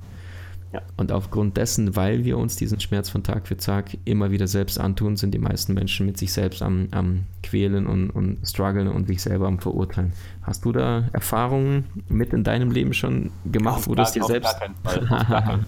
[0.73, 0.81] Ja.
[0.97, 4.81] Und aufgrund dessen, weil wir uns diesen Schmerz von Tag für Tag immer wieder selbst
[4.81, 9.07] antun, sind die meisten Menschen mit sich selbst am, am quälen und, und strugglen und
[9.07, 10.13] sich selber am verurteilen.
[10.43, 14.25] Hast du da Erfahrungen mit in deinem Leben schon gemacht, auf wo du es dir
[14.25, 14.57] selbst...
[14.83, 15.67] Fall, Fall.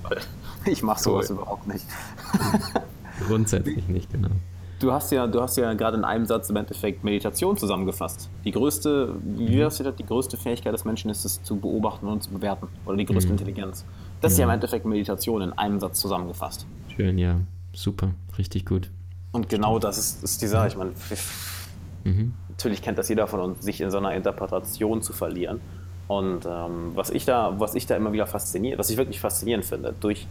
[0.64, 1.36] Ich mache sowas cool.
[1.36, 1.84] überhaupt nicht.
[3.26, 4.30] Grundsätzlich nicht, genau.
[4.80, 8.28] Du hast ja, du hast ja gerade in einem Satz im Endeffekt Meditation zusammengefasst.
[8.44, 9.64] Die größte, wie mhm.
[9.64, 12.68] hast du das, die größte Fähigkeit des Menschen ist es zu beobachten und zu bewerten.
[12.84, 13.38] Oder die größte mhm.
[13.38, 13.84] Intelligenz.
[14.24, 16.66] Das ist ja im Endeffekt Meditation in einem Satz zusammengefasst.
[16.96, 17.40] Schön, ja.
[17.74, 18.10] Super.
[18.38, 18.90] Richtig gut.
[19.32, 20.68] Und genau das ist, ist die Sache.
[20.68, 20.92] Ich meine,
[22.04, 22.32] mhm.
[22.48, 25.60] natürlich kennt das jeder von uns, sich in so einer Interpretation zu verlieren.
[26.06, 29.64] Und ähm, was, ich da, was ich da immer wieder fasziniert, was ich wirklich faszinierend
[29.64, 30.26] finde, durch,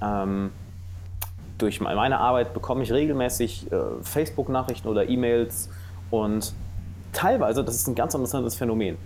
[0.00, 0.50] ähm,
[1.58, 5.70] durch meine Arbeit bekomme ich regelmäßig äh, Facebook-Nachrichten oder E-Mails
[6.10, 6.52] und
[7.12, 8.98] teilweise, das ist ein ganz interessantes Phänomen,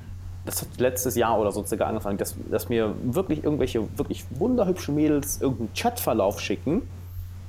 [0.47, 4.93] das hat letztes Jahr oder so circa angefangen, dass, dass mir wirklich irgendwelche wirklich wunderhübsche
[4.93, 6.83] Mädels irgendeinen Chatverlauf schicken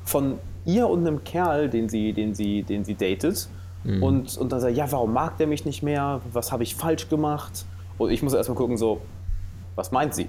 [0.04, 3.48] von ihr und einem Kerl, den sie, den sie, den sie datet.
[3.84, 4.04] Mhm.
[4.04, 6.22] Und, und dann sagt, ja, warum mag der mich nicht mehr?
[6.34, 7.66] Was habe ich falsch gemacht?
[7.98, 9.02] Und ich muss erstmal gucken, so,
[9.76, 10.28] was meint sie?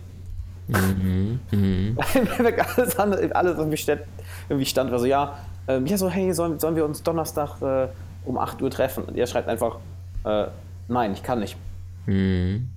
[0.69, 1.41] Mhm.
[1.51, 1.99] Mhm.
[2.77, 4.03] alles, andere, alles irgendwie, stand,
[4.49, 7.89] irgendwie stand, war so, ja, ähm, ja, so, hey, sollen, sollen wir uns Donnerstag äh,
[8.25, 9.05] um 8 Uhr treffen?
[9.05, 9.79] Und er schreibt einfach,
[10.25, 10.47] äh,
[10.89, 11.57] nein, ich kann nicht.
[12.09, 12.69] Mhm.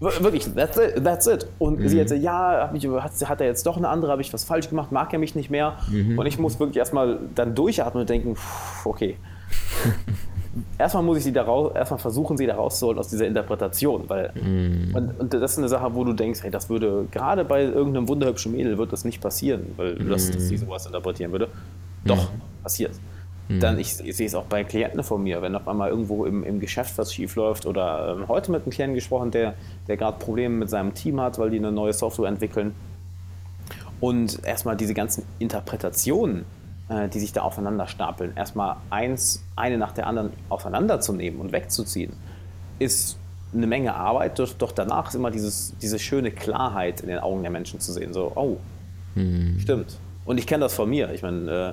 [0.00, 1.04] Wirklich, that's it.
[1.04, 1.46] That's it.
[1.60, 1.88] Und mhm.
[1.88, 4.68] sie jetzt, ja, ich, hat, hat, er jetzt doch eine andere, habe ich was falsch
[4.68, 5.76] gemacht, mag er mich nicht mehr?
[5.88, 6.18] Mhm.
[6.18, 9.16] Und ich muss wirklich erstmal dann durchatmen und denken, pff, okay.
[10.78, 14.32] erstmal muss ich sie da raus, erstmal versuchen, sie da rauszuholen aus dieser Interpretation, weil
[14.34, 14.94] mhm.
[14.94, 18.08] und, und, das ist eine Sache, wo du denkst, hey, das würde gerade bei irgendeinem
[18.08, 21.48] wunderhübschen Mädel wird das nicht passieren, weil das, dass sie sowas interpretieren würde.
[22.04, 22.30] Doch,
[22.62, 22.92] passiert.
[23.52, 23.60] Mhm.
[23.60, 26.44] Dann, ich, ich, sehe es auch bei Klienten von mir, wenn auf einmal irgendwo im,
[26.44, 29.54] im Geschäft was schief läuft oder ähm, heute mit einem Klienten gesprochen, der,
[29.88, 32.74] der gerade Probleme mit seinem Team hat, weil die eine neue Software entwickeln.
[34.00, 36.44] Und erstmal diese ganzen Interpretationen,
[36.88, 42.12] äh, die sich da aufeinander stapeln, erstmal eins, eine nach der anderen auseinanderzunehmen und wegzuziehen,
[42.78, 43.18] ist
[43.54, 47.42] eine Menge Arbeit, doch, doch danach ist immer dieses, diese schöne Klarheit in den Augen
[47.42, 48.14] der Menschen zu sehen.
[48.14, 48.56] So, oh,
[49.14, 49.58] mhm.
[49.60, 49.98] stimmt.
[50.24, 51.12] Und ich kenne das von mir.
[51.12, 51.72] Ich meine, äh,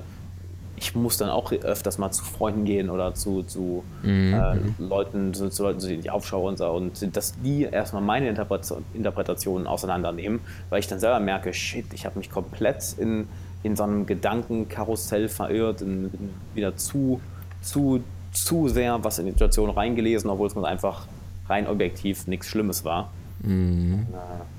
[0.80, 4.32] ich muss dann auch öfters mal zu Freunden gehen oder zu, zu mhm.
[4.32, 8.82] äh, Leuten, zu, zu, Leuten, die Aufschau und so, und dass die erstmal meine Interpretation,
[8.94, 10.40] Interpretationen auseinandernehmen,
[10.70, 13.28] weil ich dann selber merke, shit, ich habe mich komplett in,
[13.62, 17.20] in so einem Gedankenkarussell verirrt, in, in wieder zu,
[17.60, 21.06] zu, zu sehr was in die Situation reingelesen, obwohl es mir einfach
[21.46, 23.10] rein objektiv nichts Schlimmes war.
[23.42, 24.06] Mhm.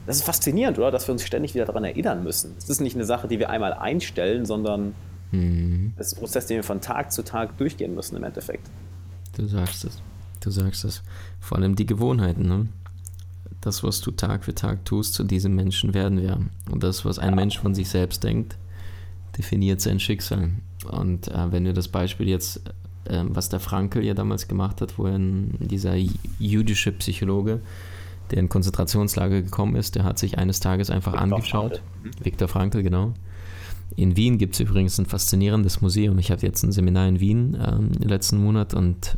[0.05, 0.91] Das ist faszinierend, oder?
[0.91, 2.55] Dass wir uns ständig wieder daran erinnern müssen.
[2.59, 4.93] Es ist nicht eine Sache, die wir einmal einstellen, sondern
[5.31, 5.93] Mhm.
[5.97, 8.69] Das ist ein Prozess, den wir von Tag zu Tag durchgehen müssen im Endeffekt.
[9.35, 10.01] Du sagst es.
[10.41, 11.01] Du sagst es.
[11.39, 12.47] Vor allem die Gewohnheiten.
[12.47, 12.67] Ne?
[13.61, 16.39] Das, was du Tag für Tag tust, zu diesem Menschen werden wir.
[16.69, 17.35] Und das, was ein ja.
[17.35, 18.57] Mensch von sich selbst denkt,
[19.37, 20.49] definiert sein Schicksal.
[20.89, 22.57] Und äh, wenn wir das Beispiel jetzt,
[23.05, 25.95] äh, was der Frankel ja damals gemacht hat, wo er ein, dieser
[26.39, 27.61] jüdische Psychologe,
[28.31, 31.81] der in Konzentrationslager gekommen ist, der hat sich eines Tages einfach Viktor angeschaut.
[32.01, 32.25] Frankl.
[32.25, 33.13] Viktor Frankl, genau
[33.95, 36.17] in Wien gibt es übrigens ein faszinierendes Museum.
[36.19, 39.17] Ich hatte jetzt ein Seminar in Wien ähm, letzten Monat und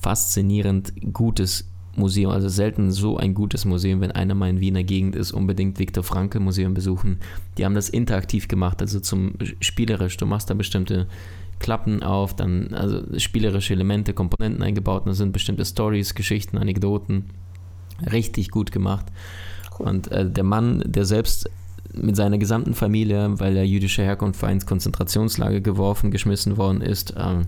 [0.00, 5.16] faszinierend gutes Museum, also selten so ein gutes Museum, wenn einer mal in Wiener Gegend
[5.16, 7.18] ist, unbedingt Viktor Frankl Museum besuchen.
[7.56, 10.16] Die haben das interaktiv gemacht, also zum spielerisch.
[10.16, 11.08] Du machst da bestimmte
[11.58, 17.24] Klappen auf, dann also spielerische Elemente, Komponenten eingebaut, da sind bestimmte Stories, Geschichten, Anekdoten.
[18.12, 19.06] Richtig gut gemacht.
[19.78, 21.50] Und äh, der Mann, der selbst
[21.94, 27.14] mit seiner gesamten Familie, weil er jüdischer Herkunft war, ins Konzentrationslager geworfen, geschmissen worden ist.
[27.16, 27.46] Ähm,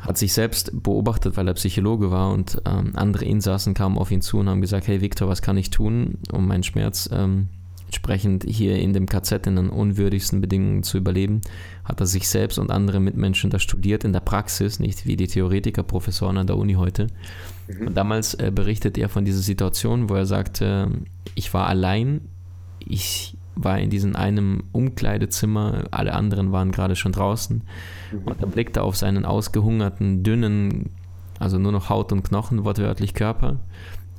[0.00, 4.20] hat sich selbst beobachtet, weil er Psychologe war und ähm, andere Insassen kamen auf ihn
[4.20, 7.48] zu und haben gesagt, hey Viktor, was kann ich tun, um meinen Schmerz ähm,
[7.86, 11.40] entsprechend hier in dem KZ in den unwürdigsten Bedingungen zu überleben,
[11.84, 15.28] hat er sich selbst und andere Mitmenschen da studiert in der Praxis, nicht wie die
[15.28, 17.06] Theoretiker, Professoren an der Uni heute.
[17.68, 17.88] Mhm.
[17.88, 20.90] Und damals äh, berichtet er von dieser Situation, wo er sagte,
[21.34, 22.22] ich war allein
[22.86, 27.62] ich war in diesem einem Umkleidezimmer, alle anderen waren gerade schon draußen
[28.12, 28.18] mhm.
[28.24, 30.90] und er blickte auf seinen ausgehungerten, dünnen,
[31.38, 33.60] also nur noch Haut und Knochen, wortwörtlich Körper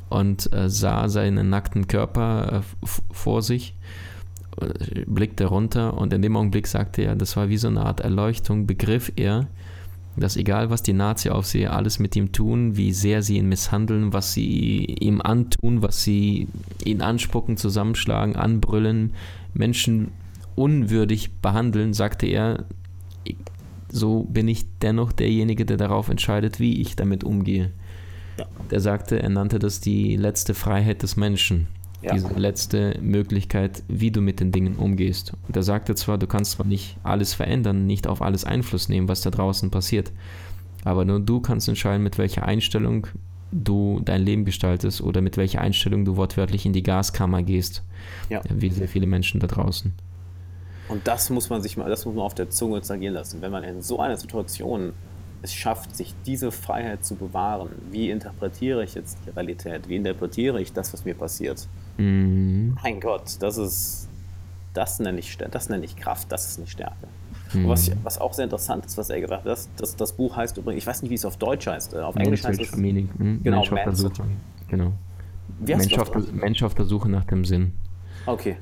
[0.10, 3.76] und äh, sah seinen nackten Körper äh, vor sich,
[4.62, 8.00] äh, blickte runter und in dem Augenblick sagte er, das war wie so eine Art
[8.00, 9.48] Erleuchtung, begriff er,
[10.18, 14.34] dass egal was die Nazi-Aufseher alles mit ihm tun, wie sehr sie ihn misshandeln, was
[14.34, 16.48] sie ihm antun, was sie
[16.84, 19.14] ihn anspucken, zusammenschlagen, anbrüllen,
[19.54, 20.12] Menschen
[20.56, 22.66] unwürdig behandeln, sagte er,
[23.90, 27.72] so bin ich dennoch derjenige, der darauf entscheidet, wie ich damit umgehe.
[28.38, 28.46] Ja.
[28.70, 31.68] Er sagte, er nannte das die letzte Freiheit des Menschen
[32.02, 32.14] ja.
[32.14, 35.34] diese letzte Möglichkeit, wie du mit den Dingen umgehst.
[35.48, 39.08] Und er sagte zwar, du kannst zwar nicht alles verändern, nicht auf alles Einfluss nehmen,
[39.08, 40.12] was da draußen passiert,
[40.84, 43.08] aber nur du kannst entscheiden, mit welcher Einstellung
[43.52, 47.84] du dein Leben gestaltest oder mit welcher Einstellung du wortwörtlich in die Gaskammer gehst.
[48.30, 48.42] Ja.
[48.50, 49.94] Wie sehr viele Menschen da draußen.
[50.88, 53.42] Und das muss man sich mal, das muss man auf der Zunge zergehen lassen.
[53.42, 54.94] Wenn man in so einer Situation
[55.46, 59.88] es schafft, sich diese Freiheit zu bewahren, wie interpretiere ich jetzt die Realität?
[59.88, 61.68] Wie interpretiere ich das, was mir passiert?
[61.98, 62.78] Mhm.
[62.84, 64.10] Mein Gott, das ist,
[64.74, 67.08] das nenne ich, das nenne ich Kraft, das ist eine Stärke.
[67.54, 67.70] Mhm.
[67.70, 70.58] Was, was, auch sehr interessant ist, was er gesagt hat, das, das, das, Buch heißt
[70.58, 72.76] übrigens, ich weiß nicht, wie es auf Deutsch heißt, äh, auf Englisch heißt es.
[72.76, 73.10] Meaning.
[73.18, 73.44] Mhm.
[73.44, 74.24] Genau, Mensch auf der Suche.
[74.68, 74.92] Genau.
[75.60, 77.74] Mensch auf, Mensch auf der Suche nach dem Sinn.
[78.26, 78.58] Okay.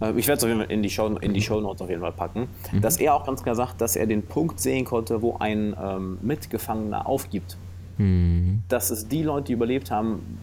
[0.00, 1.88] Äh, ich werde es auf jeden Fall in die, Show, in die Show Notes auf
[1.88, 2.48] jeden Fall packen.
[2.72, 2.80] Mhm.
[2.80, 6.18] Dass er auch ganz klar sagt, dass er den Punkt sehen konnte, wo ein ähm,
[6.22, 7.56] Mitgefangener aufgibt.
[7.98, 8.62] Mhm.
[8.68, 10.38] Dass es die Leute, die überlebt haben,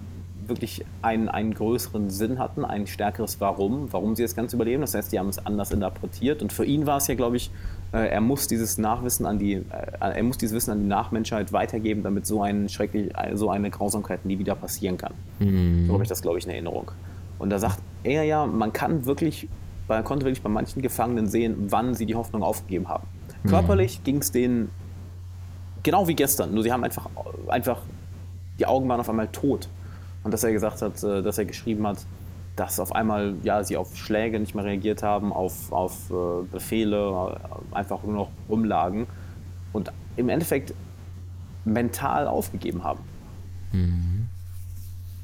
[0.48, 4.82] wirklich einen, einen größeren Sinn hatten, ein stärkeres Warum, warum sie das Ganze überleben.
[4.82, 6.42] Das heißt, die haben es anders interpretiert.
[6.42, 7.52] Und für ihn war es ja, glaube ich,
[7.92, 9.64] äh, er muss dieses Nachwissen an die, äh,
[10.00, 14.26] er muss dieses Wissen an die Nachmenschheit weitergeben, damit so ein schrecklich, so eine Grausamkeit
[14.26, 15.14] nie wieder passieren kann.
[15.40, 15.88] Mhm.
[15.88, 16.92] So habe ich das, glaube ich, in Erinnerung.
[17.40, 19.48] Und da sagt er ja, man kann wirklich,
[19.88, 23.08] man konnte wirklich bei manchen Gefangenen sehen, wann sie die Hoffnung aufgegeben haben.
[23.44, 23.50] Mhm.
[23.50, 24.70] Körperlich ging es denen
[25.84, 27.10] genau wie gestern, nur sie haben einfach,
[27.48, 27.82] einfach,
[28.60, 29.70] die Augen waren auf einmal tot.
[30.24, 32.00] Und dass er gesagt hat, äh, dass er geschrieben hat,
[32.58, 37.40] dass auf einmal ja, sie auf Schläge nicht mehr reagiert haben, auf, auf äh, Befehle
[37.72, 39.06] einfach nur noch rumlagen
[39.74, 40.74] und im Endeffekt
[41.64, 43.00] mental aufgegeben haben.
[43.72, 44.17] Mhm.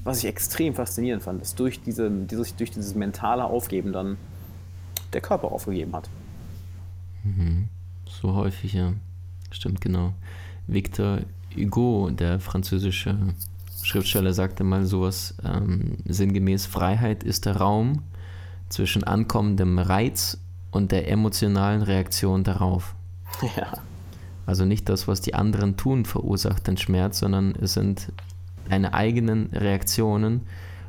[0.04, 4.18] Was ich extrem faszinierend fand, dass durch, diese, dieses, durch dieses mentale Aufgeben dann
[5.14, 6.10] der Körper aufgegeben hat.
[7.24, 7.70] Mhm.
[8.06, 8.94] So häufig, ja.
[9.52, 10.14] Stimmt, genau.
[10.68, 11.20] Victor
[11.56, 13.18] Hugo, der französische
[13.84, 18.04] Schriftsteller sagte mal sowas ähm, sinngemäß, Freiheit ist der Raum
[18.70, 20.38] zwischen ankommendem Reiz
[20.72, 22.96] und der emotionalen Reaktion darauf.
[23.58, 23.74] Ja.
[24.46, 28.12] Also nicht das, was die anderen tun, verursacht den Schmerz, sondern es sind
[28.70, 30.42] deine eigenen Reaktionen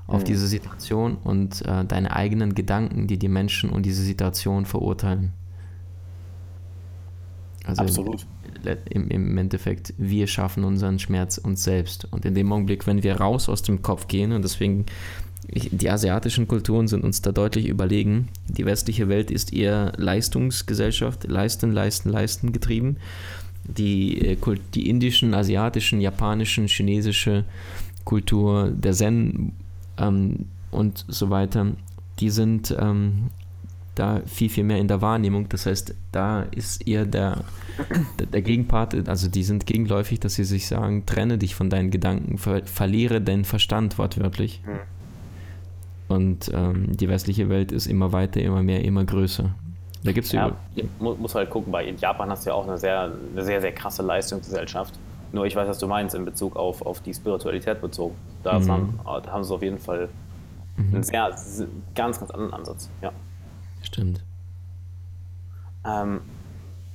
[0.06, 0.26] auf mhm.
[0.26, 5.32] diese Situation und äh, deine eigenen Gedanken, die die Menschen und diese Situation verurteilen.
[7.66, 8.26] Also Absolut
[8.90, 12.06] im, im Endeffekt, wir schaffen unseren Schmerz uns selbst.
[12.10, 14.86] Und in dem Augenblick, wenn wir raus aus dem Kopf gehen, und deswegen,
[15.48, 18.28] die asiatischen Kulturen sind uns da deutlich überlegen.
[18.48, 22.96] Die westliche Welt ist eher Leistungsgesellschaft, leisten, leisten, leisten getrieben.
[23.64, 24.36] Die, äh,
[24.74, 27.44] die indischen, asiatischen, japanischen, chinesische
[28.04, 29.52] Kultur, der Zen
[29.98, 31.72] ähm, und so weiter,
[32.20, 33.30] die sind ähm,
[33.94, 35.48] da viel, viel mehr in der Wahrnehmung.
[35.48, 37.44] Das heißt, da ist eher der,
[38.32, 42.38] der, Gegenpart, also die sind gegenläufig, dass sie sich sagen, trenne dich von deinen Gedanken,
[42.38, 44.62] ver verliere deinen Verstand wortwörtlich.
[44.66, 46.14] Mhm.
[46.14, 49.54] Und ähm, die westliche Welt ist immer weiter, immer mehr, immer größer.
[50.04, 52.76] Da gibt's ja, über, muss halt gucken, weil in Japan hast du ja auch eine
[52.76, 54.98] sehr, eine sehr, sehr krasse Leistungsgesellschaft.
[55.32, 58.14] Nur ich weiß, was du meinst in Bezug auf, auf die Spiritualität bezogen.
[58.42, 58.70] Da, mhm.
[58.70, 60.08] haben, da haben sie auf jeden Fall
[60.76, 60.94] mhm.
[60.94, 61.34] einen sehr,
[61.94, 62.90] ganz, ganz anderen Ansatz.
[63.00, 63.12] Ja.
[63.82, 64.22] Stimmt.
[65.86, 66.20] Ähm,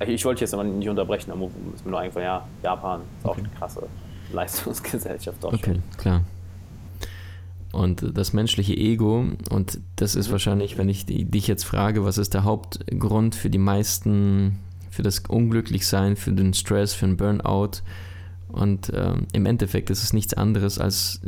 [0.05, 3.29] ich wollte jetzt aber nicht unterbrechen, aber ist mir nur eingefallen, ja, Japan ist okay.
[3.29, 3.87] auch eine krasse
[4.31, 5.43] Leistungsgesellschaft.
[5.43, 5.97] Dort okay, schon.
[5.97, 6.21] klar.
[7.71, 12.33] Und das menschliche Ego, und das ist wahrscheinlich, wenn ich dich jetzt frage, was ist
[12.33, 14.57] der Hauptgrund für die meisten,
[14.89, 17.81] für das Unglücklichsein, für den Stress, für den Burnout?
[18.47, 21.21] Und ähm, im Endeffekt ist es nichts anderes als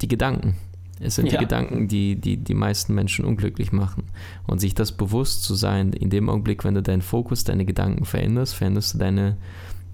[0.00, 0.56] die Gedanken.
[1.00, 1.32] Es sind ja.
[1.32, 4.04] die Gedanken, die, die die meisten Menschen unglücklich machen.
[4.46, 8.04] Und sich das bewusst zu sein, in dem Augenblick, wenn du deinen Fokus, deine Gedanken
[8.04, 9.36] veränderst, veränderst du deine,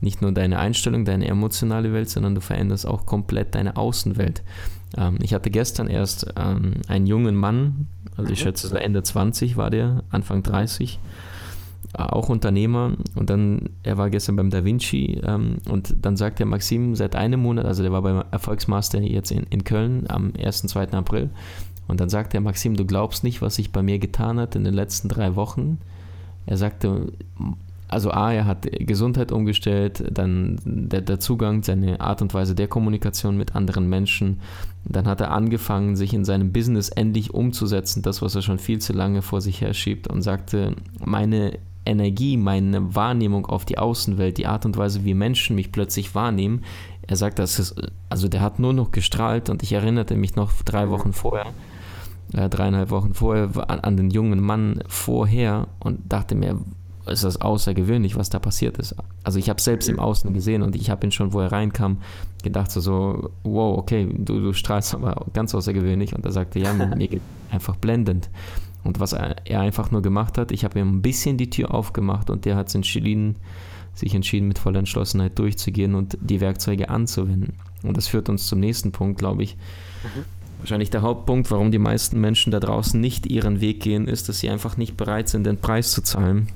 [0.01, 4.43] nicht nur deine Einstellung, deine emotionale Welt, sondern du veränderst auch komplett deine Außenwelt.
[4.97, 8.45] Ähm, ich hatte gestern erst ähm, einen jungen Mann, also ich mhm.
[8.45, 10.99] schätze Ende 20 war der, Anfang 30,
[11.93, 16.47] auch Unternehmer und dann, er war gestern beim Da Vinci ähm, und dann sagt der
[16.47, 20.63] Maxim seit einem Monat, also der war beim Erfolgsmaster jetzt in, in Köln am 1.
[20.63, 20.93] 2.
[20.93, 21.31] April
[21.87, 24.65] und dann sagt der Maxim, du glaubst nicht, was sich bei mir getan hat in
[24.65, 25.79] den letzten drei Wochen.
[26.47, 27.13] Er sagte,
[27.95, 32.69] also A, er hat Gesundheit umgestellt, dann der, der, Zugang, seine Art und Weise der
[32.69, 34.41] Kommunikation mit anderen Menschen.
[34.85, 38.81] Dann hat er angefangen, sich in seinem Business endlich umzusetzen, das, was er schon viel
[38.81, 40.75] zu lange vor sich her schiebt und sagte,
[41.05, 46.15] meine Energie, meine Wahrnehmung auf die Außenwelt, die Art und Weise, wie Menschen mich plötzlich
[46.15, 46.63] wahrnehmen.
[47.07, 47.77] Er sagt, das ist,
[48.09, 51.47] also der hat nur noch gestrahlt und ich erinnerte mich noch drei Wochen vorher,
[52.33, 56.59] äh, dreieinhalb Wochen vorher an, an, den jungen Mann vorher und dachte mir,
[57.07, 58.95] ist das außergewöhnlich, was da passiert ist.
[59.23, 61.99] Also ich habe selbst im Außen gesehen und ich habe ihn schon, wo er reinkam,
[62.43, 66.73] gedacht so, so wow, okay, du, du strahlst aber ganz außergewöhnlich und er sagte, ja,
[66.73, 68.31] mir geht einfach blendend.
[68.85, 72.31] Und was er einfach nur gemacht hat, ich habe ihm ein bisschen die Tür aufgemacht
[72.31, 73.37] und der hat sich entschieden,
[73.95, 77.55] sich entschieden, mit voller Entschlossenheit durchzugehen und die Werkzeuge anzuwenden.
[77.83, 79.57] Und das führt uns zum nächsten Punkt, glaube ich.
[79.57, 80.25] Mhm.
[80.59, 84.41] Wahrscheinlich der Hauptpunkt, warum die meisten Menschen da draußen nicht ihren Weg gehen, ist, dass
[84.41, 86.49] sie einfach nicht bereit sind, den Preis zu zahlen.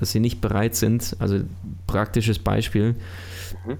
[0.00, 1.40] Dass sie nicht bereit sind, also
[1.86, 2.94] praktisches Beispiel,
[3.66, 3.78] mhm.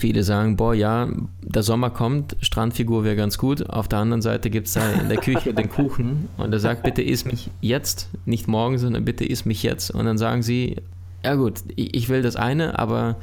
[0.00, 1.10] Viele sagen, boah, ja,
[1.42, 3.68] der Sommer kommt, Strandfigur wäre ganz gut.
[3.68, 6.84] Auf der anderen Seite gibt es da in der Küche den Kuchen und er sagt,
[6.84, 9.90] bitte iss mich jetzt, nicht morgen, sondern bitte iss mich jetzt.
[9.90, 10.76] Und dann sagen sie,
[11.22, 13.16] ja gut, ich will das eine, aber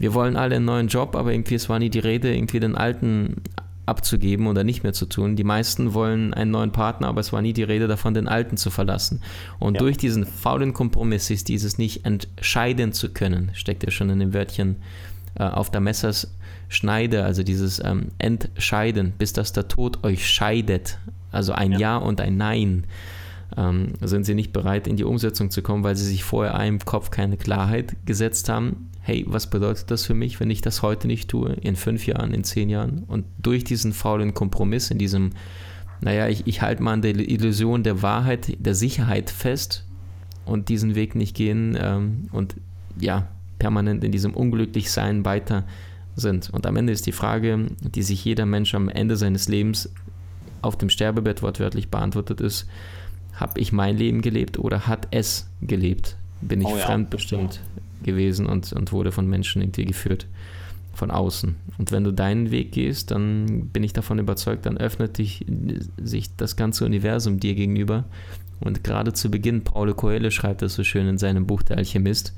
[0.00, 2.74] wir wollen alle einen neuen Job, aber irgendwie es war nie die Rede, irgendwie den
[2.74, 3.36] alten
[3.86, 5.36] abzugeben oder nicht mehr zu tun.
[5.36, 8.56] Die meisten wollen einen neuen Partner, aber es war nie die Rede davon, den alten
[8.56, 9.20] zu verlassen.
[9.58, 9.80] Und ja.
[9.80, 14.32] durch diesen faulen Kompromiss ist dieses nicht entscheiden zu können, steckt ja schon in dem
[14.32, 14.76] Wörtchen
[15.34, 20.98] äh, auf der Messerschneide, also dieses ähm, Entscheiden, bis dass der Tod euch scheidet,
[21.30, 22.84] also ein ja, ja und ein Nein,
[23.56, 26.78] ähm, sind sie nicht bereit, in die Umsetzung zu kommen, weil sie sich vorher im
[26.78, 28.90] Kopf keine Klarheit gesetzt haben.
[29.06, 32.32] Hey, was bedeutet das für mich, wenn ich das heute nicht tue, in fünf Jahren,
[32.32, 33.04] in zehn Jahren?
[33.06, 35.32] Und durch diesen faulen Kompromiss, in diesem,
[36.00, 39.84] naja, ich, ich halte mal an der Illusion der Wahrheit, der Sicherheit fest
[40.46, 42.56] und diesen Weg nicht gehen ähm, und
[42.98, 43.28] ja,
[43.58, 45.64] permanent in diesem Unglücklichsein weiter
[46.16, 46.48] sind.
[46.48, 49.92] Und am Ende ist die Frage, die sich jeder Mensch am Ende seines Lebens
[50.62, 52.66] auf dem Sterbebett wortwörtlich beantwortet ist,
[53.34, 56.16] habe ich mein Leben gelebt oder hat es gelebt?
[56.40, 56.86] Bin ich oh, ja.
[56.86, 57.60] fremdbestimmt.
[58.04, 60.26] Gewesen und, und wurde von Menschen irgendwie geführt,
[60.92, 61.56] von außen.
[61.78, 65.44] Und wenn du deinen Weg gehst, dann bin ich davon überzeugt, dann öffnet dich,
[66.02, 68.04] sich das ganze Universum dir gegenüber.
[68.60, 72.34] Und gerade zu Beginn, Paulo Coelho schreibt das so schön in seinem Buch Der Alchemist,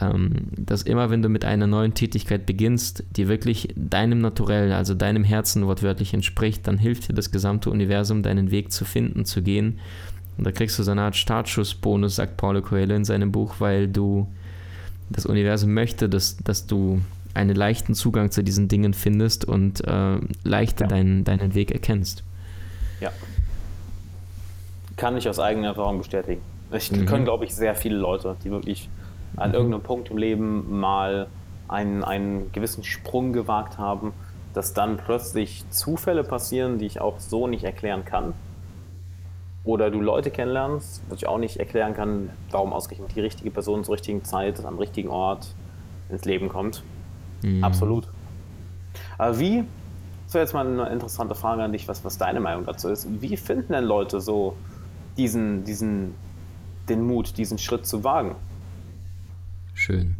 [0.00, 4.94] ähm, dass immer wenn du mit einer neuen Tätigkeit beginnst, die wirklich deinem Naturell, also
[4.94, 9.42] deinem Herzen wortwörtlich entspricht, dann hilft dir das gesamte Universum, deinen Weg zu finden, zu
[9.42, 9.78] gehen.
[10.36, 13.86] Und da kriegst du so eine Art Startschussbonus, sagt Paulo Coelho in seinem Buch, weil
[13.86, 14.26] du
[15.10, 17.00] das Universum möchte, dass, dass du
[17.34, 20.88] einen leichten Zugang zu diesen Dingen findest und äh, leichter ja.
[20.88, 22.22] deinen, deinen Weg erkennst.
[23.00, 23.10] Ja.
[24.96, 26.40] Kann ich aus eigener Erfahrung bestätigen.
[26.72, 27.06] Ich mhm.
[27.06, 28.88] können, glaube ich, sehr viele Leute, die wirklich
[29.36, 29.54] an mhm.
[29.54, 31.26] irgendeinem Punkt im Leben mal
[31.68, 34.12] einen, einen gewissen Sprung gewagt haben,
[34.52, 38.34] dass dann plötzlich Zufälle passieren, die ich auch so nicht erklären kann.
[39.64, 43.82] Oder du Leute kennenlernst, wo ich auch nicht erklären kann, warum ausgerechnet die richtige Person
[43.82, 45.54] zur richtigen Zeit, am richtigen Ort
[46.10, 46.82] ins Leben kommt.
[47.42, 47.64] Mhm.
[47.64, 48.08] Absolut.
[49.16, 49.64] Aber wie,
[50.26, 53.08] das wäre jetzt mal eine interessante Frage an dich, was, was deine Meinung dazu ist.
[53.22, 54.54] Wie finden denn Leute so
[55.16, 56.14] diesen, diesen,
[56.88, 58.36] den Mut, diesen Schritt zu wagen?
[59.72, 60.16] Schön.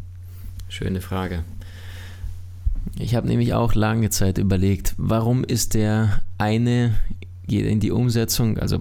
[0.69, 1.43] Schöne Frage.
[2.97, 6.95] Ich habe nämlich auch lange Zeit überlegt, warum ist der eine
[7.47, 8.79] geht in die Umsetzung, also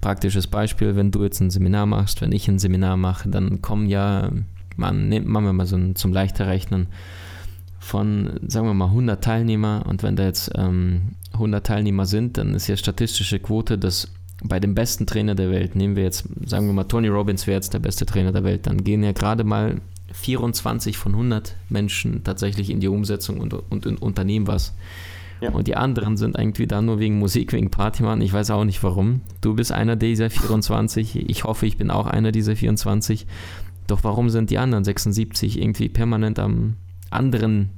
[0.00, 3.88] praktisches Beispiel, wenn du jetzt ein Seminar machst, wenn ich ein Seminar mache, dann kommen
[3.88, 4.30] ja,
[4.76, 6.86] man nimmt machen wir mal so ein, zum leichter Rechnen
[7.78, 12.54] von, sagen wir mal, 100 Teilnehmer und wenn da jetzt ähm, 100 Teilnehmer sind, dann
[12.54, 14.08] ist ja statistische Quote, dass
[14.42, 17.56] bei dem besten Trainer der Welt, nehmen wir jetzt, sagen wir mal, Tony Robbins wäre
[17.56, 19.80] jetzt der beste Trainer der Welt, dann gehen ja gerade mal
[20.12, 24.74] 24 von 100 Menschen tatsächlich in die Umsetzung und, und, und unternehmen was.
[25.40, 25.50] Ja.
[25.50, 28.20] Und die anderen sind irgendwie da nur wegen Musik, wegen Party machen.
[28.20, 29.20] Ich weiß auch nicht warum.
[29.40, 31.28] Du bist einer dieser 24.
[31.28, 33.26] Ich hoffe, ich bin auch einer dieser 24.
[33.86, 36.76] Doch warum sind die anderen 76 irgendwie permanent am
[37.10, 37.70] anderen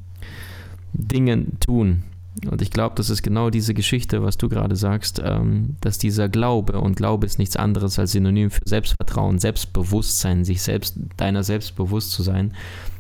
[0.92, 2.02] Dingen tun?
[2.48, 6.28] Und ich glaube, das ist genau diese Geschichte, was du gerade sagst, ähm, dass dieser
[6.28, 11.76] Glaube, und Glaube ist nichts anderes als Synonym für Selbstvertrauen, Selbstbewusstsein, sich selbst, deiner selbst
[11.76, 12.54] bewusst zu sein,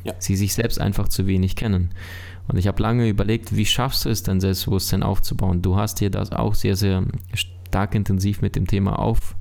[0.04, 0.14] ja.
[0.18, 1.90] sie sich selbst einfach zu wenig kennen.
[2.48, 5.62] Und ich habe lange überlegt, wie schaffst du es, dein Selbstbewusstsein aufzubauen?
[5.62, 9.36] Du hast dir das auch sehr, sehr stark intensiv mit dem Thema auf,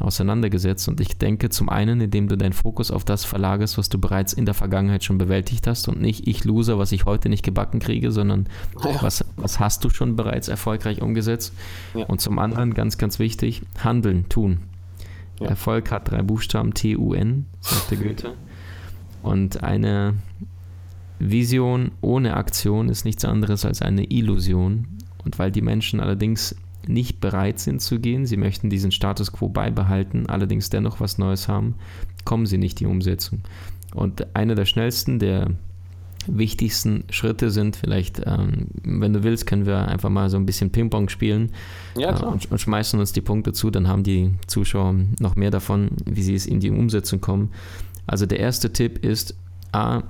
[0.00, 0.88] auseinandergesetzt.
[0.88, 4.32] Und ich denke zum einen, indem du deinen Fokus auf das verlagerst, was du bereits
[4.32, 7.78] in der Vergangenheit schon bewältigt hast und nicht ich loser, was ich heute nicht gebacken
[7.78, 8.48] kriege, sondern
[8.84, 9.02] ja.
[9.02, 11.54] was, was hast du schon bereits erfolgreich umgesetzt.
[11.94, 12.04] Ja.
[12.06, 14.58] Und zum anderen, ganz, ganz wichtig, handeln, tun.
[15.40, 15.48] Ja.
[15.48, 18.34] Erfolg hat drei Buchstaben, T-U-N, sagte Goethe.
[19.22, 20.14] Und eine
[21.18, 24.86] Vision ohne Aktion ist nichts anderes als eine Illusion.
[25.24, 26.56] Und weil die Menschen allerdings
[26.86, 31.48] nicht bereit sind zu gehen, sie möchten diesen Status quo beibehalten, allerdings dennoch was Neues
[31.48, 31.76] haben,
[32.24, 33.40] kommen sie nicht in die Umsetzung.
[33.94, 35.50] Und einer der schnellsten, der
[36.26, 40.70] wichtigsten Schritte sind vielleicht, ähm, wenn du willst, können wir einfach mal so ein bisschen
[40.70, 41.50] Ping-Pong spielen
[41.96, 45.50] ja, äh, und, und, schmeißen uns die Punkte zu, dann haben die Zuschauer noch mehr
[45.50, 47.50] davon, wie sie es in die Umsetzung kommen.
[48.06, 49.36] Also der erste Tipp ist,
[49.72, 50.02] A,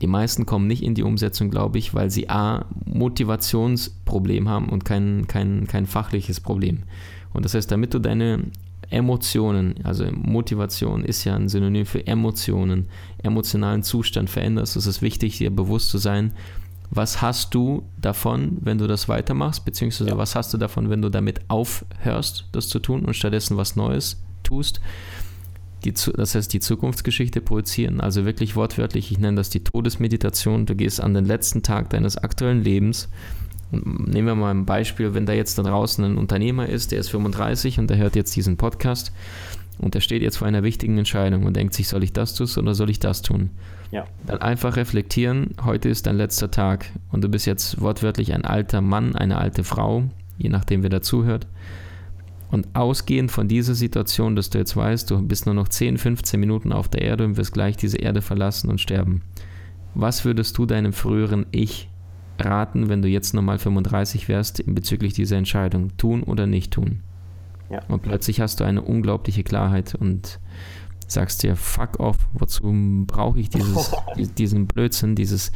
[0.00, 4.84] die meisten kommen nicht in die Umsetzung, glaube ich, weil sie A, Motivationsproblem haben und
[4.84, 6.84] kein, kein, kein fachliches Problem.
[7.32, 8.44] Und das heißt, damit du deine
[8.90, 12.86] Emotionen, also Motivation ist ja ein Synonym für Emotionen,
[13.22, 16.32] emotionalen Zustand veränderst, ist es wichtig, dir bewusst zu sein,
[16.90, 20.16] was hast du davon, wenn du das weitermachst, beziehungsweise ja.
[20.16, 24.22] was hast du davon, wenn du damit aufhörst, das zu tun und stattdessen was Neues
[24.42, 24.80] tust
[25.84, 28.00] die, das heißt die Zukunftsgeschichte projizieren.
[28.00, 30.66] Also wirklich wortwörtlich, ich nenne das die Todesmeditation.
[30.66, 33.08] Du gehst an den letzten Tag deines aktuellen Lebens.
[33.70, 37.00] Und nehmen wir mal ein Beispiel, wenn da jetzt da draußen ein Unternehmer ist, der
[37.00, 39.12] ist 35 und der hört jetzt diesen Podcast
[39.78, 42.48] und der steht jetzt vor einer wichtigen Entscheidung und denkt sich, soll ich das tun
[42.58, 43.50] oder soll ich das tun?
[43.90, 44.06] Ja.
[44.26, 48.80] Dann einfach reflektieren, heute ist dein letzter Tag und du bist jetzt wortwörtlich ein alter
[48.80, 50.04] Mann, eine alte Frau,
[50.36, 51.46] je nachdem wer dazuhört.
[52.50, 56.40] Und ausgehend von dieser Situation, dass du jetzt weißt, du bist nur noch 10, 15
[56.40, 59.22] Minuten auf der Erde und wirst gleich diese Erde verlassen und sterben.
[59.94, 61.90] was würdest du deinem früheren Ich
[62.38, 65.96] raten, wenn du jetzt nochmal 35 wärst, bezüglich dieser Entscheidung?
[65.96, 67.00] Tun oder nicht tun?
[67.70, 67.82] Ja.
[67.88, 70.40] Und plötzlich hast du eine unglaubliche Klarheit und
[71.06, 73.92] sagst dir, fuck off, wozu brauche ich dieses,
[74.38, 75.52] diesen Blödsinn, dieses,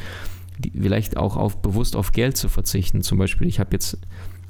[0.75, 3.03] vielleicht auch auf, bewusst auf Geld zu verzichten.
[3.03, 3.99] Zum Beispiel, ich habe jetzt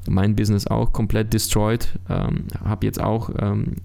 [0.09, 3.77] mein Business auch komplett destroyed, ähm, habe jetzt auch ähm,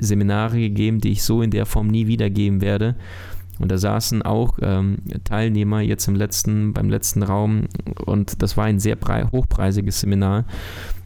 [0.00, 2.96] Seminare gegeben, die ich so in der Form nie wiedergeben werde
[3.58, 7.68] und da saßen auch ähm, Teilnehmer jetzt im letzten, beim letzten Raum
[8.06, 8.96] und das war ein sehr
[9.30, 10.44] hochpreisiges Seminar.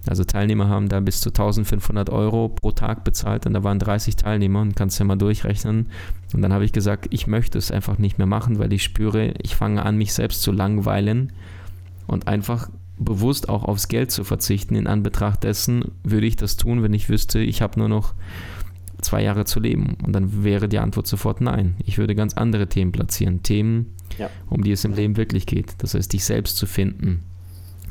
[0.06, 4.16] Also Teilnehmer haben da bis zu 1500 Euro pro Tag bezahlt und da waren 30
[4.16, 5.88] Teilnehmer und kannst ja mal durchrechnen.
[6.32, 9.34] Und dann habe ich gesagt, ich möchte es einfach nicht mehr machen, weil ich spüre,
[9.42, 11.32] ich fange an, mich selbst zu langweilen
[12.06, 14.74] und einfach bewusst auch aufs Geld zu verzichten.
[14.74, 18.14] In Anbetracht dessen würde ich das tun, wenn ich wüsste, ich habe nur noch
[19.00, 19.96] zwei Jahre zu leben?
[20.04, 21.76] Und dann wäre die Antwort sofort nein.
[21.84, 23.42] Ich würde ganz andere Themen platzieren.
[23.42, 24.30] Themen, ja.
[24.48, 25.74] um die es im Leben wirklich geht.
[25.78, 27.22] Das heißt, dich selbst zu finden.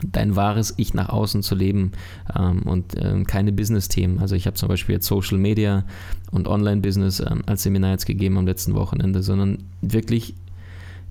[0.04, 1.94] Dein wahres Ich nach außen zu leben
[2.38, 4.20] ähm, und äh, keine Business-Themen.
[4.20, 5.86] Also ich habe zum Beispiel jetzt Social Media
[6.32, 10.36] und Online-Business ähm, als Seminar jetzt gegeben am letzten Wochenende, sondern wirklich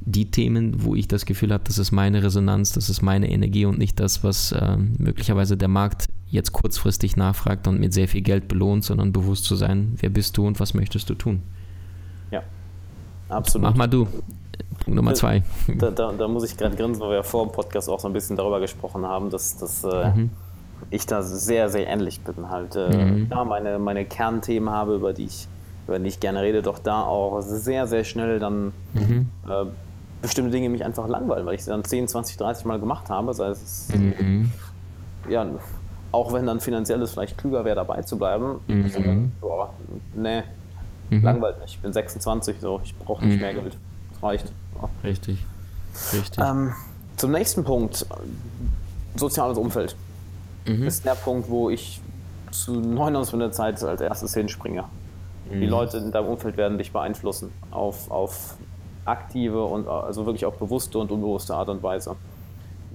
[0.07, 3.65] die Themen, wo ich das Gefühl habe, das ist meine Resonanz, das ist meine Energie
[3.65, 8.21] und nicht das, was äh, möglicherweise der Markt jetzt kurzfristig nachfragt und mit sehr viel
[8.21, 11.43] Geld belohnt, sondern bewusst zu sein, wer bist du und was möchtest du tun.
[12.31, 12.43] Ja,
[13.29, 13.71] absolut.
[13.71, 14.07] Mach mal du.
[14.85, 15.43] Punkt Nummer zwei.
[15.79, 18.09] Da, da, da muss ich gerade grinsen, weil wir ja vor dem Podcast auch so
[18.09, 20.31] ein bisschen darüber gesprochen haben, dass, dass äh, mhm.
[20.91, 22.51] ich da sehr, sehr ähnlich bin.
[22.51, 23.29] Halt, äh, mhm.
[23.31, 25.49] ja, meine, meine Kernthemen habe, über die ich
[25.87, 29.29] über die ich gerne rede, doch da auch sehr, sehr schnell dann mhm.
[29.47, 29.67] äh,
[30.25, 33.35] bestimmte Dinge mich einfach langweilen, weil ich sie dann 10, 20, 30 Mal gemacht habe.
[33.35, 34.51] Sei es, mhm.
[35.29, 35.47] ja,
[36.13, 38.61] auch wenn dann finanziell es vielleicht klüger wäre, dabei zu bleiben.
[38.67, 38.89] Mhm.
[38.89, 39.01] So,
[39.43, 39.75] boah,
[40.15, 40.43] nee,
[41.11, 41.23] mhm.
[41.23, 41.75] langweilt mich.
[41.75, 43.43] Ich bin 26, so, ich brauche nicht mhm.
[43.43, 43.77] mehr Geld.
[44.13, 44.53] Das reicht.
[44.81, 44.89] Ja.
[45.05, 45.45] Richtig.
[46.15, 46.43] Richtig.
[46.43, 46.73] Ähm,
[47.17, 48.07] zum nächsten Punkt:
[49.17, 49.95] soziales Umfeld.
[50.67, 50.87] Mhm.
[50.87, 52.01] Ist der Punkt, wo ich
[52.51, 54.85] zu 99% der Zeit als erstes hinspringe.
[55.53, 55.69] Die mhm.
[55.69, 58.57] Leute in deinem Umfeld werden dich beeinflussen auf, auf
[59.05, 62.17] aktive und also wirklich auch bewusste und unbewusste Art und Weise.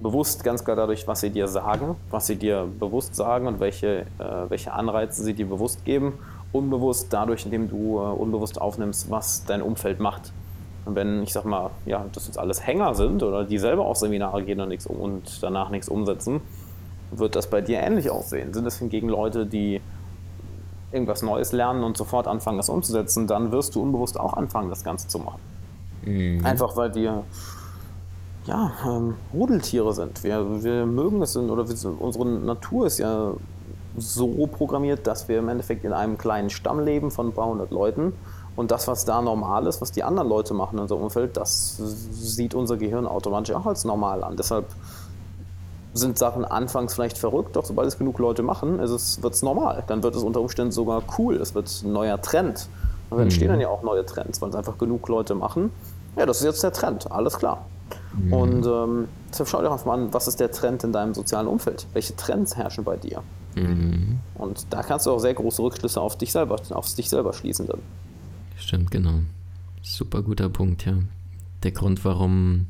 [0.02, 4.06] Bewusst ganz klar dadurch, was sie dir sagen, was sie dir bewusst sagen und welche,
[4.18, 6.14] äh, welche Anreize sie dir bewusst geben.
[6.52, 10.32] Unbewusst dadurch, indem du äh, unbewusst aufnimmst, was dein Umfeld macht.
[10.86, 13.98] Und wenn, ich sag mal, ja, das jetzt alles Hänger sind oder die selber auf
[13.98, 16.40] Seminare gehen und, nichts, und danach nichts umsetzen,
[17.10, 18.54] wird das bei dir ähnlich aussehen.
[18.54, 19.82] Sind es hingegen Leute, die
[20.92, 24.82] irgendwas Neues lernen und sofort anfangen, das umzusetzen, dann wirst du unbewusst auch anfangen, das
[24.82, 25.40] Ganze zu machen.
[26.02, 26.44] Mhm.
[26.44, 27.24] Einfach weil wir
[28.46, 30.24] ja, ähm, Rudeltiere sind.
[30.24, 33.32] Wir, wir mögen es oder wir, unsere Natur ist ja
[33.96, 37.70] so programmiert, dass wir im Endeffekt in einem kleinen Stamm leben von ein paar hundert
[37.70, 38.12] Leuten.
[38.56, 41.76] Und das, was da normal ist, was die anderen Leute machen in unserem Umfeld, das
[41.76, 44.36] sieht unser Gehirn automatisch auch als normal an.
[44.36, 44.66] Deshalb
[45.92, 48.90] sind Sachen anfangs vielleicht verrückt, doch sobald es genug Leute machen, wird
[49.34, 49.82] es normal.
[49.86, 51.36] Dann wird es unter Umständen sogar cool.
[51.36, 52.68] Es wird ein neuer Trend.
[53.10, 53.52] Und dann entstehen mhm.
[53.52, 55.70] dann ja auch neue Trends, weil es einfach genug Leute machen.
[56.16, 57.66] Ja, das ist jetzt der Trend, alles klar.
[58.14, 58.32] Mhm.
[58.32, 61.46] Und ähm, deshalb schau dir einfach mal an, was ist der Trend in deinem sozialen
[61.46, 61.86] Umfeld?
[61.92, 63.22] Welche Trends herrschen bei dir?
[63.56, 64.18] Mhm.
[64.34, 67.66] Und da kannst du auch sehr große Rückschlüsse auf dich selber, auf dich selber schließen
[67.66, 67.80] dann.
[68.56, 69.20] Stimmt, genau.
[69.82, 70.94] Super guter Punkt, ja.
[71.62, 72.66] Der Grund, warum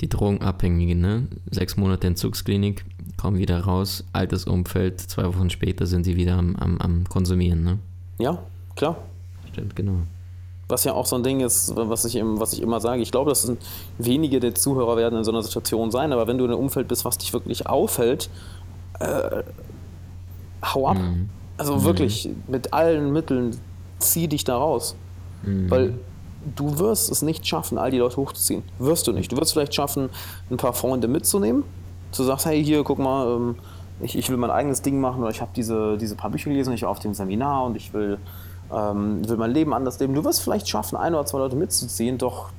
[0.00, 1.26] die Drogenabhängigen, ne?
[1.50, 2.84] Sechs Monate Entzugsklinik,
[3.16, 7.62] kommen wieder raus, altes Umfeld, zwei Wochen später sind sie wieder am, am, am Konsumieren,
[7.62, 7.78] ne?
[8.18, 8.38] Ja,
[8.76, 8.96] klar.
[9.60, 9.98] Stimmt, genau.
[10.68, 13.02] Was ja auch so ein Ding ist, was ich, was ich immer sage.
[13.02, 13.52] Ich glaube, dass
[13.98, 16.88] wenige der Zuhörer werden in so einer Situation sein, aber wenn du in einem Umfeld
[16.88, 18.30] bist, was dich wirklich aufhält,
[19.00, 19.42] äh,
[20.64, 20.96] hau ab.
[20.96, 21.28] Mhm.
[21.58, 21.84] Also mhm.
[21.84, 23.56] wirklich, mit allen Mitteln
[23.98, 24.96] zieh dich da raus.
[25.42, 25.70] Mhm.
[25.70, 25.94] Weil
[26.56, 28.62] du wirst es nicht schaffen, all die Leute hochzuziehen.
[28.78, 29.30] Wirst du nicht.
[29.32, 30.08] Du wirst vielleicht schaffen,
[30.50, 31.64] ein paar Freunde mitzunehmen.
[32.16, 33.56] Du sagst, hey, hier, guck mal, ähm,
[34.00, 36.72] ich, ich will mein eigenes Ding machen oder ich habe diese, diese paar Bücher gelesen,
[36.72, 38.18] ich war auf dem Seminar und ich will
[38.72, 40.14] ähm, will mein Leben anders leben.
[40.14, 42.50] Du wirst vielleicht schaffen, ein oder zwei Leute mitzuziehen, doch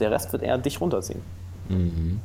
[0.00, 1.20] der Rest wird eher dich runterziehen.
[1.68, 2.20] Mhm.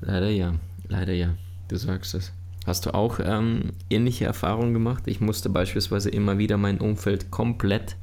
[0.00, 0.54] Leider ja,
[0.88, 1.30] leider ja.
[1.68, 2.32] Du sagst es.
[2.66, 5.04] Hast du auch ähm, ähnliche Erfahrungen gemacht?
[5.06, 7.96] Ich musste beispielsweise immer wieder mein Umfeld komplett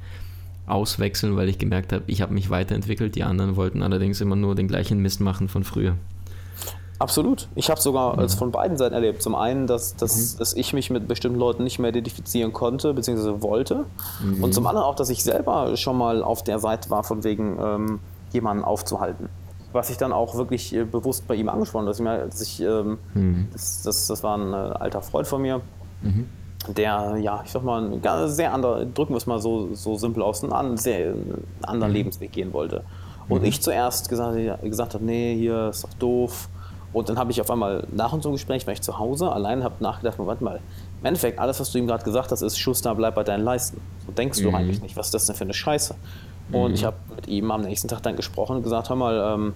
[0.66, 3.16] auswechseln, weil ich gemerkt habe, ich habe mich weiterentwickelt.
[3.16, 5.96] Die anderen wollten allerdings immer nur den gleichen Mist machen von früher.
[7.02, 7.48] Absolut.
[7.56, 8.22] Ich habe sogar mhm.
[8.22, 9.22] es von beiden Seiten erlebt.
[9.22, 10.38] Zum einen, dass, dass, mhm.
[10.38, 13.86] dass ich mich mit bestimmten Leuten nicht mehr identifizieren konnte, beziehungsweise wollte.
[14.22, 14.44] Mhm.
[14.44, 17.58] Und zum anderen auch, dass ich selber schon mal auf der Seite war, von wegen
[17.60, 18.00] ähm,
[18.30, 19.28] jemanden aufzuhalten.
[19.72, 22.26] Was ich dann auch wirklich äh, bewusst bei ihm angesprochen habe.
[22.28, 23.48] Dass ich, ähm, mhm.
[23.52, 25.60] das, das, das, war ein äh, alter Freund von mir.
[26.02, 26.28] Mhm.
[26.68, 30.22] der, ja, ich sag mal, ein sehr anderer, drücken wir es mal so, so simpel
[30.22, 31.14] aus, einen, sehr,
[31.62, 31.96] anderen mhm.
[31.96, 32.84] Lebensweg gehen wollte.
[33.28, 36.48] Und ich zuerst gesagt, gesagt habe, nee, hier ist doch doof.
[36.92, 39.76] Und dann habe ich auf einmal nach unserem Gespräch, war ich zu Hause, allein habe
[39.80, 40.60] nachgedacht, warte mal,
[41.00, 43.80] im Endeffekt, alles, was du ihm gerade gesagt hast, ist Schuster, bleib bei deinen Leisten.
[44.06, 44.44] So denkst mhm.
[44.44, 45.94] du eigentlich nicht, was ist das denn für eine Scheiße?
[46.52, 46.74] Und mhm.
[46.74, 49.54] ich habe mit ihm am nächsten Tag dann gesprochen und gesagt, hör mal, ähm,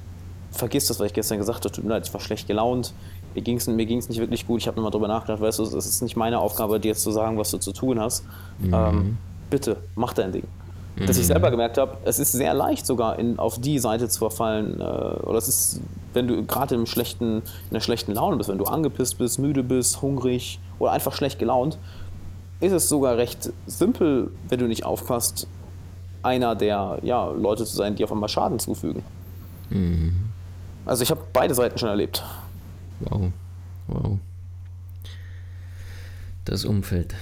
[0.50, 2.94] vergiss das, was ich gestern gesagt habe, tut mir leid, ich war schlecht gelaunt,
[3.34, 5.64] mir ging es mir ging's nicht wirklich gut, ich habe nochmal drüber nachgedacht, weißt du,
[5.64, 8.24] es ist nicht meine Aufgabe, dir jetzt zu sagen, was du zu tun hast.
[8.58, 8.74] Mhm.
[8.74, 9.18] Ähm,
[9.50, 10.44] bitte, mach dein Ding.
[11.04, 11.28] Dass ich mhm.
[11.28, 14.82] selber gemerkt habe, es ist sehr leicht sogar in, auf die Seite zu verfallen, äh,
[14.82, 15.80] oder es ist,
[16.14, 20.58] wenn du gerade in einer schlechten Laune bist, wenn du angepisst bist, müde bist, hungrig
[20.78, 21.78] oder einfach schlecht gelaunt,
[22.60, 25.46] ist es sogar recht simpel, wenn du nicht aufpasst,
[26.22, 29.02] einer der ja, Leute zu sein, die auf einmal Schaden zufügen.
[29.68, 30.14] Mhm.
[30.86, 32.24] Also ich habe beide Seiten schon erlebt.
[33.00, 33.32] Wow.
[33.88, 34.18] Wow.
[36.46, 37.14] Das Umfeld.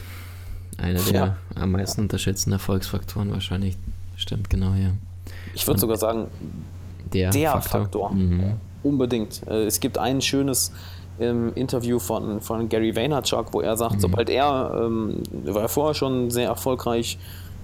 [0.78, 1.36] Einer der ja.
[1.54, 3.76] am meisten unterschätzten Erfolgsfaktoren wahrscheinlich.
[4.16, 4.90] Stimmt, genau, ja.
[5.54, 6.26] Ich würde sogar sagen,
[7.12, 7.80] der, der Faktor.
[7.80, 8.12] Faktor.
[8.12, 8.52] Mhm.
[8.82, 9.46] Unbedingt.
[9.46, 10.72] Äh, es gibt ein schönes
[11.20, 14.00] ähm, Interview von, von Gary Vaynerchuk, wo er sagt, mhm.
[14.00, 17.18] sobald er, ähm, war er vorher schon sehr erfolgreich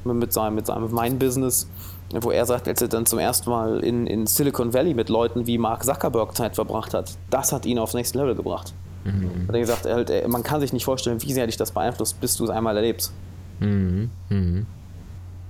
[0.05, 1.69] mit seinem, mit seinem Wein-Business,
[2.13, 5.47] wo er sagt, als er dann zum ersten Mal in, in Silicon Valley mit Leuten
[5.47, 8.73] wie Mark Zuckerberg Zeit verbracht hat, das hat ihn aufs nächste Level gebracht.
[9.05, 9.49] Mhm.
[9.49, 12.21] Hat er gesagt, er halt, man kann sich nicht vorstellen, wie sehr dich das beeinflusst,
[12.21, 13.13] bis du es einmal erlebst.
[13.61, 14.11] Mhm.
[14.29, 14.67] Mhm.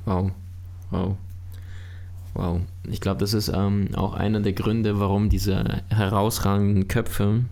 [0.04, 0.30] Wow.
[0.90, 1.16] Wow.
[2.34, 2.60] Wow.
[2.88, 7.44] Ich glaube, das ist ähm, auch einer der Gründe, warum diese herausragenden Köpfe,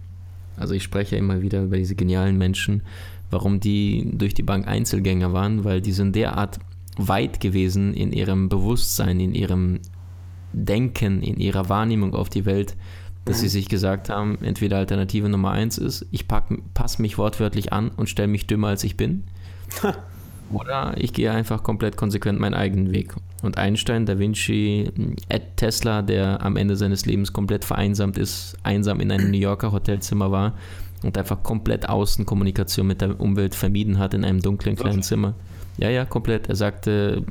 [0.56, 2.82] also ich spreche immer wieder über diese genialen Menschen,
[3.30, 6.58] warum die durch die Bank Einzelgänger waren, weil die sind derart
[6.96, 9.80] weit gewesen in ihrem Bewusstsein, in ihrem
[10.52, 12.74] Denken, in ihrer Wahrnehmung auf die Welt,
[13.28, 17.90] dass sie sich gesagt haben, entweder Alternative Nummer eins ist, ich passe mich wortwörtlich an
[17.90, 19.24] und stelle mich dümmer als ich bin.
[20.50, 23.14] oder ich gehe einfach komplett konsequent meinen eigenen Weg.
[23.42, 24.90] Und Einstein, Da Vinci,
[25.28, 29.72] Ed Tesla, der am Ende seines Lebens komplett vereinsamt ist, einsam in einem New Yorker
[29.72, 30.54] Hotelzimmer war
[31.02, 35.34] und einfach komplett Außenkommunikation mit der Umwelt vermieden hat in einem dunklen kleinen Zimmer.
[35.76, 36.48] Ja, ja, komplett.
[36.48, 37.24] Er sagte,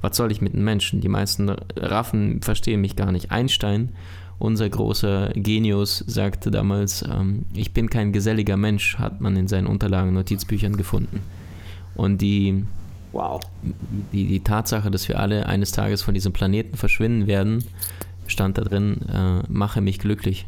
[0.00, 1.00] was soll ich mit den Menschen?
[1.00, 3.30] Die meisten Raffen verstehen mich gar nicht.
[3.30, 3.90] Einstein,
[4.38, 9.66] unser großer Genius, sagte damals, ähm, ich bin kein geselliger Mensch, hat man in seinen
[9.66, 11.20] Unterlagen, Notizbüchern gefunden.
[11.94, 12.64] Und die,
[13.12, 13.40] wow.
[14.12, 17.64] die, die Tatsache, dass wir alle eines Tages von diesem Planeten verschwinden werden,
[18.26, 20.46] stand da drin, äh, mache mich glücklich.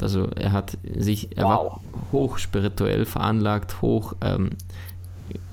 [0.00, 1.50] Also er hat sich, er wow.
[1.50, 1.80] war
[2.12, 4.50] hoch spirituell veranlagt, hoch ähm,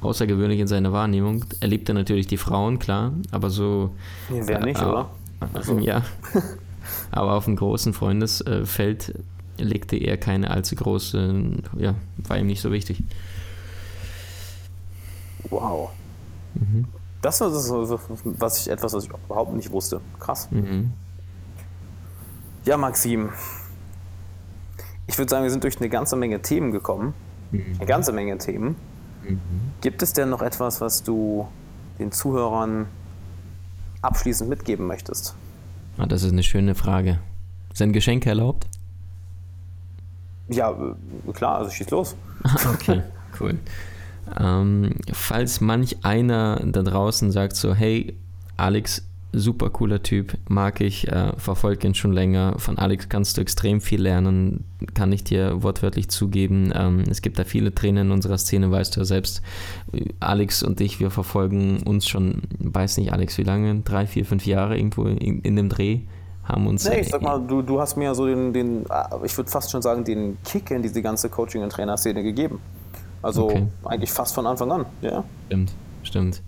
[0.01, 1.45] außergewöhnlich in seiner Wahrnehmung.
[1.59, 3.91] Er liebte natürlich die Frauen, klar, aber so.
[4.29, 5.09] Wer nicht, äh, oder?
[5.53, 5.79] Also.
[5.79, 6.03] Ja.
[7.13, 9.13] aber auf einem großen Freundesfeld
[9.57, 13.03] legte er keine allzu große, ja, war ihm nicht so wichtig.
[15.49, 15.91] Wow.
[16.55, 16.85] Mhm.
[17.21, 17.99] Das war so,
[18.39, 20.01] was ich etwas, was ich überhaupt nicht wusste.
[20.19, 20.49] Krass.
[20.51, 20.91] Mhm.
[22.65, 23.29] Ja, Maxim.
[25.07, 27.13] Ich würde sagen, wir sind durch eine ganze Menge Themen gekommen.
[27.51, 27.75] Mhm.
[27.77, 28.75] Eine ganze Menge Themen.
[29.27, 29.39] Mhm.
[29.81, 31.47] Gibt es denn noch etwas, was du
[31.99, 32.87] den Zuhörern
[34.01, 35.35] abschließend mitgeben möchtest?
[35.97, 37.19] Ah, das ist eine schöne Frage.
[37.73, 38.67] Sind Geschenke erlaubt?
[40.49, 40.75] Ja,
[41.33, 42.15] klar, also schieß los.
[42.73, 43.01] okay,
[43.39, 43.57] cool.
[44.39, 48.15] Ähm, falls manch einer da draußen sagt so, hey,
[48.57, 52.53] Alex, super cooler Typ, mag ich, äh, verfolge ihn schon länger.
[52.57, 54.63] Von Alex kannst du extrem viel lernen,
[54.93, 56.71] kann ich dir wortwörtlich zugeben.
[56.73, 59.41] Ähm, es gibt da viele Trainer in unserer Szene, weißt du ja selbst.
[60.19, 63.81] Alex und ich, wir verfolgen uns schon, weiß nicht, Alex, wie lange?
[63.81, 66.01] Drei, vier, fünf Jahre irgendwo in, in dem Dreh.
[66.43, 68.85] Haben uns nee, ich sag mal, du, du hast mir so den, den
[69.23, 72.59] ich würde fast schon sagen, den Kick in diese ganze Coaching- und Trainerszene gegeben.
[73.21, 73.67] Also okay.
[73.85, 75.23] eigentlich fast von Anfang an, ja.
[75.47, 75.71] Stimmt,
[76.03, 76.41] stimmt.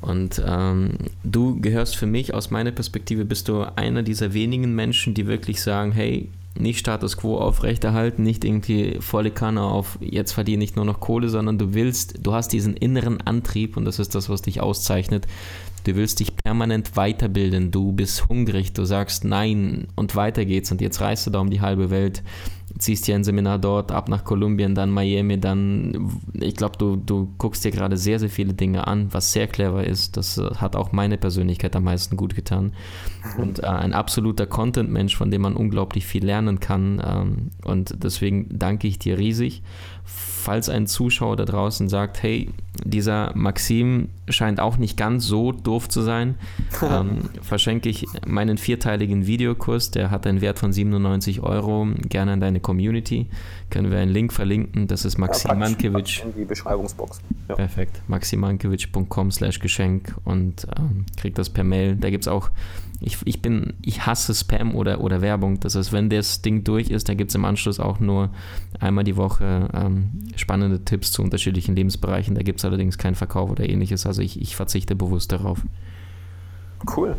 [0.00, 0.90] Und ähm,
[1.24, 5.60] du gehörst für mich, aus meiner Perspektive, bist du einer dieser wenigen Menschen, die wirklich
[5.60, 6.28] sagen, hey,
[6.58, 11.28] nicht Status Quo aufrechterhalten, nicht irgendwie volle Kanne auf, jetzt verdiene ich nur noch Kohle,
[11.28, 15.26] sondern du willst, du hast diesen inneren Antrieb und das ist das, was dich auszeichnet.
[15.84, 20.80] Du willst dich permanent weiterbilden, du bist hungrig, du sagst nein und weiter geht's und
[20.80, 22.22] jetzt reist du da um die halbe Welt
[22.78, 27.32] ziehst dir ein Seminar dort, ab nach Kolumbien, dann Miami, dann, ich glaube, du, du
[27.38, 30.16] guckst dir gerade sehr, sehr viele Dinge an, was sehr clever ist.
[30.16, 32.72] Das äh, hat auch meine Persönlichkeit am meisten gut getan.
[33.38, 37.02] Und äh, ein absoluter Content-Mensch, von dem man unglaublich viel lernen kann.
[37.04, 39.62] Ähm, und deswegen danke ich dir riesig
[40.48, 42.48] falls ein Zuschauer da draußen sagt, hey,
[42.82, 46.36] dieser Maxim scheint auch nicht ganz so doof zu sein,
[46.82, 52.40] ähm, verschenke ich meinen vierteiligen Videokurs, der hat einen Wert von 97 Euro, gerne an
[52.40, 53.26] deine Community.
[53.70, 56.22] Können wir einen Link verlinken, das ist Maxim Mankiewicz.
[56.24, 57.20] In die Beschreibungsbox.
[57.48, 57.54] Ja.
[57.54, 61.96] Perfekt, maximankiewicz.com slash Geschenk und ähm, kriegt das per Mail.
[61.96, 62.50] Da gibt es auch
[63.00, 65.60] ich, ich bin, ich hasse Spam oder, oder Werbung.
[65.60, 68.30] Das heißt, wenn das Ding durch ist, dann gibt es im Anschluss auch nur
[68.80, 72.34] einmal die Woche ähm, spannende Tipps zu unterschiedlichen Lebensbereichen.
[72.34, 74.04] Da gibt es allerdings keinen Verkauf oder ähnliches.
[74.04, 75.62] Also ich, ich verzichte bewusst darauf.
[76.96, 77.14] Cool.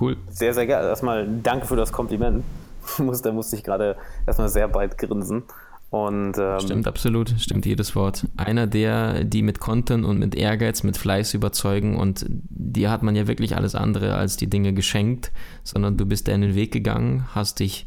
[0.00, 0.16] Cool.
[0.30, 0.88] Sehr, sehr gerne.
[0.88, 2.42] Erstmal danke für das Kompliment.
[3.22, 3.96] da musste ich gerade
[4.26, 5.42] erstmal sehr bald grinsen.
[5.90, 8.26] Und, ähm, stimmt absolut, stimmt jedes Wort.
[8.36, 13.16] Einer der, die mit Content und mit Ehrgeiz, mit Fleiß überzeugen und dir hat man
[13.16, 15.32] ja wirklich alles andere als die Dinge geschenkt,
[15.64, 17.86] sondern du bist in den Weg gegangen, hast dich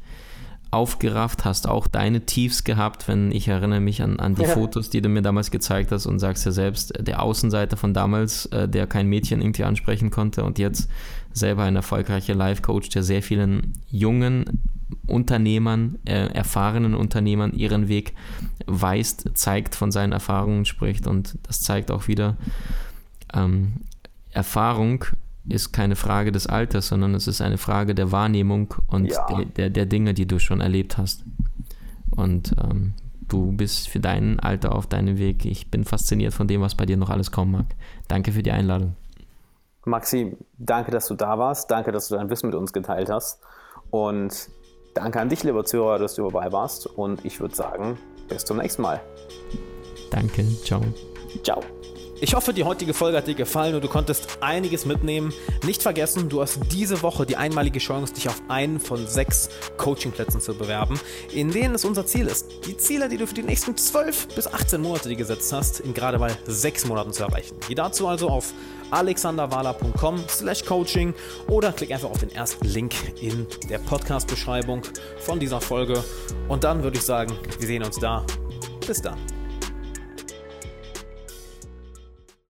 [0.71, 4.47] aufgerafft, hast auch deine Tiefs gehabt, wenn ich erinnere mich an, an die ja.
[4.47, 8.45] Fotos, die du mir damals gezeigt hast und sagst ja selbst, der Außenseiter von damals,
[8.47, 10.89] äh, der kein Mädchen irgendwie ansprechen konnte und jetzt
[11.33, 14.45] selber ein erfolgreicher Life-Coach, der sehr vielen jungen
[15.07, 18.13] Unternehmern, äh, erfahrenen Unternehmern ihren Weg
[18.65, 22.37] weist, zeigt, von seinen Erfahrungen spricht und das zeigt auch wieder,
[23.33, 23.73] ähm,
[24.31, 25.05] Erfahrung
[25.47, 29.25] ist keine Frage des Alters, sondern es ist eine Frage der Wahrnehmung und ja.
[29.27, 31.23] der, der, der, Dinge, die du schon erlebt hast.
[32.11, 32.93] Und ähm,
[33.27, 35.45] du bist für dein Alter auf deinem Weg.
[35.45, 37.65] Ich bin fasziniert von dem, was bei dir noch alles kommen mag.
[38.07, 38.95] Danke für die Einladung.
[39.85, 41.71] Maxi, danke, dass du da warst.
[41.71, 43.39] Danke, dass du dein Wissen mit uns geteilt hast.
[43.89, 44.49] Und
[44.93, 46.87] danke an dich, lieber Zuhörer, dass du dabei warst.
[46.87, 49.01] Und ich würde sagen, bis zum nächsten Mal.
[50.09, 50.45] Danke.
[50.63, 50.81] Ciao.
[51.43, 51.61] Ciao.
[52.23, 55.33] Ich hoffe, die heutige Folge hat dir gefallen und du konntest einiges mitnehmen.
[55.65, 60.39] Nicht vergessen, du hast diese Woche die einmalige Chance, dich auf einen von sechs Coachingplätzen
[60.39, 60.99] zu bewerben,
[61.33, 64.45] in denen es unser Ziel ist, die Ziele, die du für die nächsten 12 bis
[64.45, 67.55] 18 Monate dir gesetzt hast, in gerade mal sechs Monaten zu erreichen.
[67.67, 68.53] Geh dazu also auf
[68.91, 71.15] alexanderwala.com slash coaching
[71.47, 74.83] oder klick einfach auf den ersten Link in der Podcast-Beschreibung
[75.17, 76.03] von dieser Folge
[76.49, 78.23] und dann würde ich sagen, wir sehen uns da.
[78.85, 79.17] Bis dann.